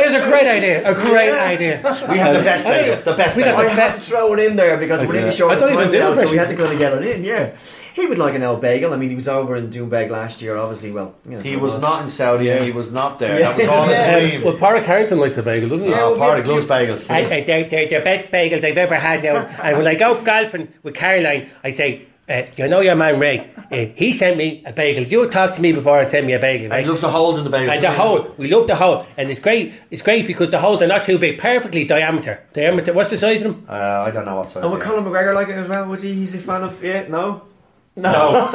[0.00, 0.90] It's a great idea.
[0.90, 1.76] A great idea.
[2.10, 3.04] We have the best bagels.
[3.04, 5.18] The best We got I had to throw it in there because we're Okay.
[5.18, 6.50] really short I of don't even do now, so we had impressions.
[6.50, 7.56] to kind of get it in, yeah.
[7.94, 8.94] He would like an El Bagel.
[8.94, 10.90] I mean, he was over in Doonbeg last year, obviously.
[10.92, 12.46] Well, you know, He was not in Saudi.
[12.46, 12.62] Yeah.
[12.62, 13.38] He was not there.
[13.38, 13.52] Yeah.
[13.52, 14.18] That was all a Yeah.
[14.20, 14.36] dream.
[14.38, 15.92] Um, well, Pádraig Harrington likes a bagel, doesn't he?
[15.92, 17.08] oh, Party loves bagels.
[17.10, 19.46] I, I, they're, they're the best bagels I've ever had now.
[19.62, 23.50] And when I go golfing with Caroline, I say, uh, you know your man Ray,
[23.72, 25.04] uh, he sent me a bagel.
[25.04, 26.82] You talked to me before I sent me a bagel, And right?
[26.84, 27.74] he loves the holes in the bagels.
[27.74, 29.72] And the hole, we love the hole, and it's great.
[29.90, 32.40] It's great because the holes are not too big, perfectly diameter.
[32.54, 32.92] Diameter.
[32.92, 33.66] What's the size of them?
[33.68, 34.62] Uh, I don't know what size.
[34.62, 35.86] And would they Conor McGregor like it as well?
[35.86, 36.14] Was he?
[36.14, 37.08] He's a fan of yeah?
[37.08, 37.42] No.
[37.94, 38.08] No.
[38.08, 38.50] are.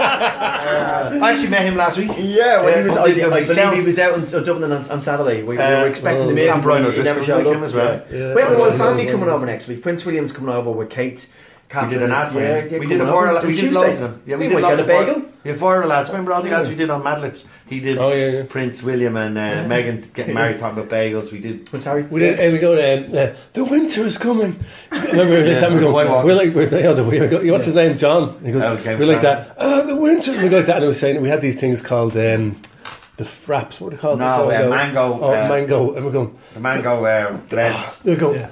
[0.00, 2.10] I actually met him last week.
[2.18, 4.72] Yeah, when Yeah, he was, but I, I believe he was out in uh, Dublin
[4.72, 5.42] on, on Saturday.
[5.42, 6.48] We, we Uh, were expecting oh, him in.
[6.48, 7.54] and Brian but he O'Driscoll never showed like up.
[7.54, 8.02] him as well.
[8.10, 8.34] Yeah.
[8.34, 9.82] We have a whole family coming over next week.
[9.82, 11.26] Prince William's coming over with Kate.
[11.82, 12.80] We did an ad for yeah, him.
[12.80, 13.46] We did a coming over viral.
[13.46, 13.78] We did Tuesday.
[13.78, 14.22] loads of them.
[14.26, 15.22] Yeah, we We did might lots get a of bagel.
[15.22, 15.28] viral.
[15.44, 16.08] Yeah, viral ads.
[16.08, 17.44] Remember all the ads we did on Madlets?
[17.66, 17.98] He did.
[17.98, 18.42] Oh, yeah, yeah.
[18.48, 21.30] Prince William and uh, Meghan getting married, talking about bagels.
[21.30, 21.66] We did.
[21.66, 22.04] Prince Harry.
[22.04, 24.58] We did, and we go to uh, the winter is coming.
[24.90, 25.92] Remember, we Yeah, like that, we go,
[26.24, 28.42] we're like, we're, you know, the, we go, what's his name, John?
[28.44, 29.54] He goes, Okay, we're like that.
[29.58, 30.32] Oh, the winter.
[30.32, 32.60] We go like that, and I was saying we had these things called um,
[33.18, 33.78] the fraps.
[33.80, 34.18] What are they called?
[34.20, 35.94] No, They uh, mango, Oh, uh, mango.
[35.94, 36.38] And we're going.
[36.54, 37.96] The mango uh, blends.
[38.04, 38.48] They go.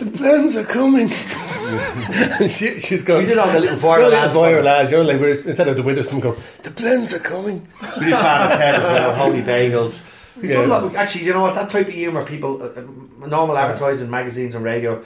[0.00, 0.10] Yeah.
[0.10, 1.08] The blends are coming.
[2.48, 3.24] she, she's going.
[3.24, 4.36] We did all the little You viral know, little ads.
[4.36, 4.90] viral for- ads.
[4.90, 6.36] You know, like we're, instead of the winter's coming, go.
[6.62, 7.66] The blends are coming.
[7.98, 9.98] We did Father Ted as well, Holy Bagels.
[10.36, 10.76] We've done a Yeah.
[10.78, 10.94] lot.
[10.96, 11.54] Actually, you know what?
[11.54, 15.04] That type of humour, people, uh, uh, normal advertising, magazines and radio,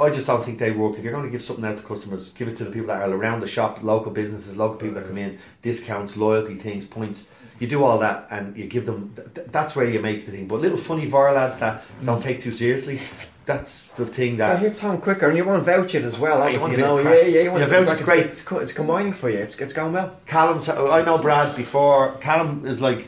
[0.00, 0.96] I just don't think they work.
[0.96, 3.02] If you're going to give something out to customers, give it to the people that
[3.02, 7.24] are around the shop, local businesses, local people that come in, discounts, loyalty things, points.
[7.58, 9.12] You do all that and you give them.
[9.16, 10.46] Th- th- that's where you make the thing.
[10.48, 13.00] But little funny viral ads that don't take too seriously.
[13.52, 14.58] That's the thing That that.
[14.60, 16.38] hits home quicker, and you want to vouch it as well.
[16.38, 18.26] you Obviously, want you know, yeah, yeah, you want Yeah, a vouch is great.
[18.26, 19.38] It's, it's, co- it's combining for you.
[19.38, 20.16] It's, it's going well.
[20.26, 22.12] Callum, I know Brad before.
[22.20, 23.06] Callum is like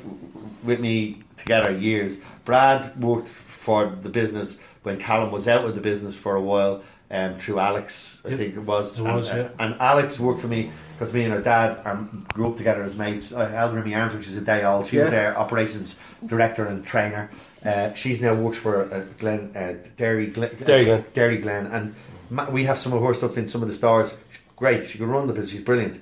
[0.64, 2.16] with me together years.
[2.44, 3.28] Brad worked
[3.60, 6.82] for the business when Callum was out of the business for a while.
[7.10, 8.38] Um, through Alex, I Yep.
[8.38, 8.98] think it was.
[8.98, 9.44] It was, and, yeah.
[9.44, 10.72] uh, and Alex worked for me
[11.02, 13.32] because me and her dad um, grew up together as mates.
[13.32, 14.86] I held her in my arms when she was a day old.
[14.86, 17.28] She was their operations director and trainer.
[17.64, 21.04] Uh, she's now works for uh, Glen uh, Dairy Glen, Dairy Glen.
[21.12, 21.96] Dairy Glen, and
[22.30, 24.10] ma- we have some of her stuff in some of the stores.
[24.30, 24.88] She's great.
[24.88, 25.50] She could run the business.
[25.50, 26.00] She's brilliant.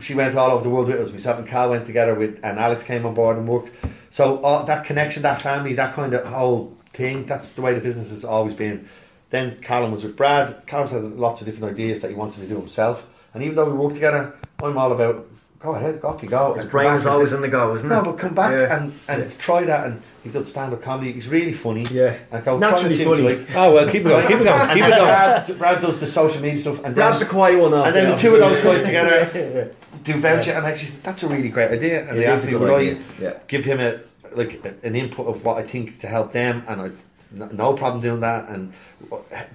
[0.00, 1.10] She went all over the world with us.
[1.10, 3.70] Myself and Cal went together with, and Alex came on board and worked.
[4.10, 7.26] So all that connection, that family, that kind of whole thing.
[7.26, 8.88] That's the way the business has always been.
[9.30, 10.64] Then Callum was with Brad.
[10.68, 13.02] Callum's had lots of different ideas that he wanted to do himself.
[13.38, 15.24] And even though we work together, I'm all about
[15.60, 16.54] go ahead, go off you go.
[16.54, 17.94] His and come brain is always do- in the go, isn't it?
[17.94, 18.76] no, but come back Yeah.
[18.76, 19.86] and, and try that.
[19.86, 21.12] And he's done stand up comedy.
[21.12, 21.84] He's really funny.
[21.92, 22.16] Yeah.
[22.32, 23.44] And go, Naturally try and see what funny.
[23.46, 23.56] like.
[23.56, 25.04] Oh well, keep it going, keep it going, keep it going.
[25.04, 26.82] Brad, Brad does the social media stuff.
[26.82, 27.72] And Brad's the quiet one.
[27.74, 28.14] and then yeah.
[28.16, 29.72] the two of those guys together
[30.02, 30.50] do voucher.
[30.50, 32.08] And actually, that's a really great idea.
[32.08, 33.34] And It they asked me, would idea, I yeah.
[33.46, 34.00] give him a
[34.34, 36.64] like an input of what I think to help them?
[36.66, 36.90] And I
[37.30, 38.72] no, problem doing that, and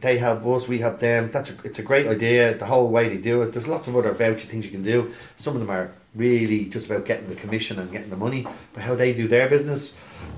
[0.02, 1.32] they help us, we help them.
[1.32, 2.58] That's a, it's a great idea.
[2.58, 3.54] The whole way they do it.
[3.54, 5.14] There's lots of other voucher things you can do.
[5.38, 8.84] Some of them are really just about getting the commission and getting the money, but
[8.84, 9.94] how they do their business,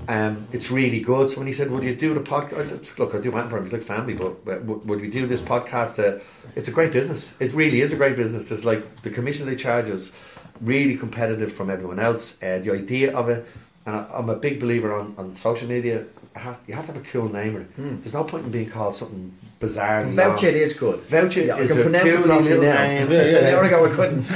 [0.08, 1.28] um, it's really good.
[1.30, 3.64] So when he said, "Would you do the podcast?" Look, I do him.
[3.64, 5.98] He's like family, but, but would we do this podcast?
[5.98, 6.22] Uh,
[6.54, 7.32] it's a great business.
[7.40, 8.48] It really is a great business.
[8.48, 10.12] There's like the commission they charge is
[10.60, 12.34] really competitive from everyone else.
[12.42, 13.46] Uh, the idea of it,
[13.84, 16.06] and I, I'm a big believer on, on social media.
[16.36, 17.56] Have, you have to have a cool name.
[17.56, 18.00] Or, hmm.
[18.00, 20.04] There's no point in being called something bizarre.
[20.04, 21.00] Voucher is good.
[21.08, 23.10] Voucher Yeah, is can a pronounce it cool little name.
[23.10, 24.30] Yeah, yeah, an hour ago I couldn't.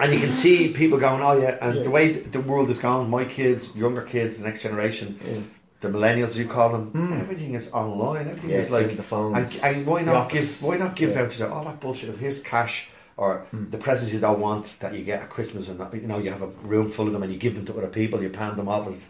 [0.00, 3.10] and you can see people going, oh yeah, and the way the world is going,
[3.10, 5.50] my kids, younger kids, the next generation,
[5.80, 7.20] the millennials, you call them, hmm.
[7.20, 8.28] everything is online.
[8.28, 10.62] Everything Yeah, is like the phones, And, and why not give?
[10.62, 11.22] Why not give Yeah.
[11.24, 11.40] vouchers?
[11.42, 12.16] All that bullshit.
[12.18, 12.88] Here's cash.
[13.18, 16.18] Or the presents you don't want that you get at Christmas, and that, you know
[16.18, 18.22] you have a room full of them, and you give them to other people.
[18.22, 19.04] You pan them off as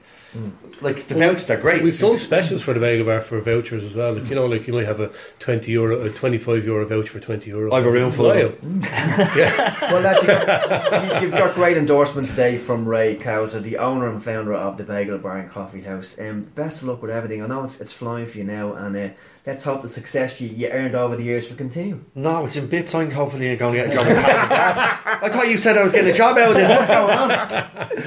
[0.81, 1.83] like the vouchers are great.
[1.83, 4.15] We've It's done just- specials for the Bagel Bar for vouchers as well.
[4.15, 7.21] Like you know, like you might have a twenty euro, a twenty-five euro voucher for
[7.21, 7.71] twenty euro.
[7.73, 8.81] I have a room full of them.
[8.83, 10.23] yeah, Well, that's,
[11.21, 14.85] you, you've got great endorsement today from Ray Cowzer, the owner and founder of the
[14.85, 16.17] Bagel Bar and Coffee House.
[16.19, 17.43] Um, best of luck with everything.
[17.43, 19.09] I know it's, it's flying for you now, and uh,
[19.47, 22.01] let's hope the success you, you earned over the years will continue.
[22.15, 22.95] No, it's in bits.
[22.95, 24.07] I'm hopefully you're going to get a job.
[24.07, 25.19] at Harvard Bar.
[25.23, 26.71] I thought you said I was getting a job out of this.
[26.71, 27.89] What's going on?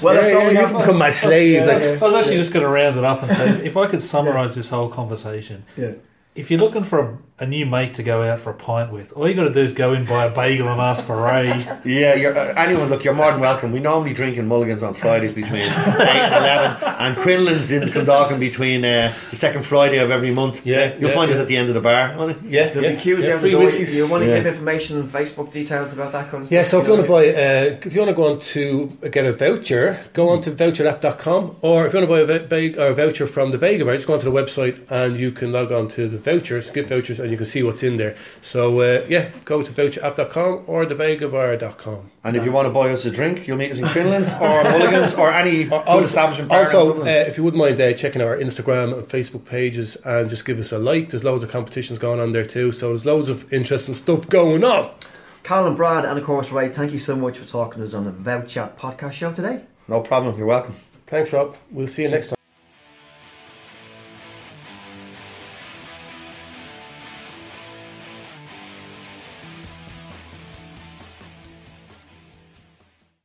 [0.00, 0.68] Well, yeah, that's all yeah, we you have.
[0.70, 1.66] can become my slave.
[1.66, 4.00] Like, I was actually just going to round it up and say, if I could
[4.00, 5.92] summarise this whole conversation, Yeah.
[6.38, 6.98] If you're looking for
[7.38, 9.52] a, a new mate to go out for a pint with, all you got to
[9.52, 11.48] do is go in buy a bagel and ask for Ray.
[11.84, 13.72] Yeah, you're, uh, anyone, look, you're more than welcome.
[13.72, 18.38] We normally drink in Mulligan's on Fridays between 8 and 11, and Quinlan's in Clondalkin
[18.40, 20.64] between uh, the second Friday of every month.
[20.66, 22.14] Yeah, You'll yeah, find us at the end of the bar.
[22.16, 22.94] won't yeah, There'll yeah.
[22.96, 23.62] be queues yeah, out the free door.
[23.62, 23.94] whiskies.
[23.94, 24.36] You want to Yeah.
[24.38, 26.70] give information, and Facebook details about that kind of Yeah, stuff?
[26.70, 29.24] so if you want to buy, uh, if you want to go on to get
[29.24, 32.78] a voucher, go on to voucherapp.com, or if you want to buy a, va- bag,
[32.78, 35.52] or a voucher from the Bagel Bar, just go onto the website and you can
[35.52, 38.14] log on to the vouchers, gift vouchers, and you can see what's in there.
[38.42, 42.10] So uh, yeah, go to voucherapp.com or thebagelbar.com.
[42.24, 44.62] And if you want to buy us a drink, you'll meet us in Quinlan's or
[44.72, 48.36] Mulligan's or any good Also, establishment also uh, if you wouldn't mind uh, checking our
[48.36, 52.20] Instagram and Facebook pages and just give us a like, there's loads of competitions going
[52.20, 52.72] on there too.
[52.72, 54.90] So there's loads of interesting stuff going on.
[55.44, 58.04] Colin, Brad, and of course Ray, thank you so much for talking to us on
[58.04, 59.62] the Vouch Chat podcast show today.
[59.88, 60.74] no problem, you're welcome.
[61.06, 61.56] Thanks, Rob.
[61.70, 62.37] We'll see you next time.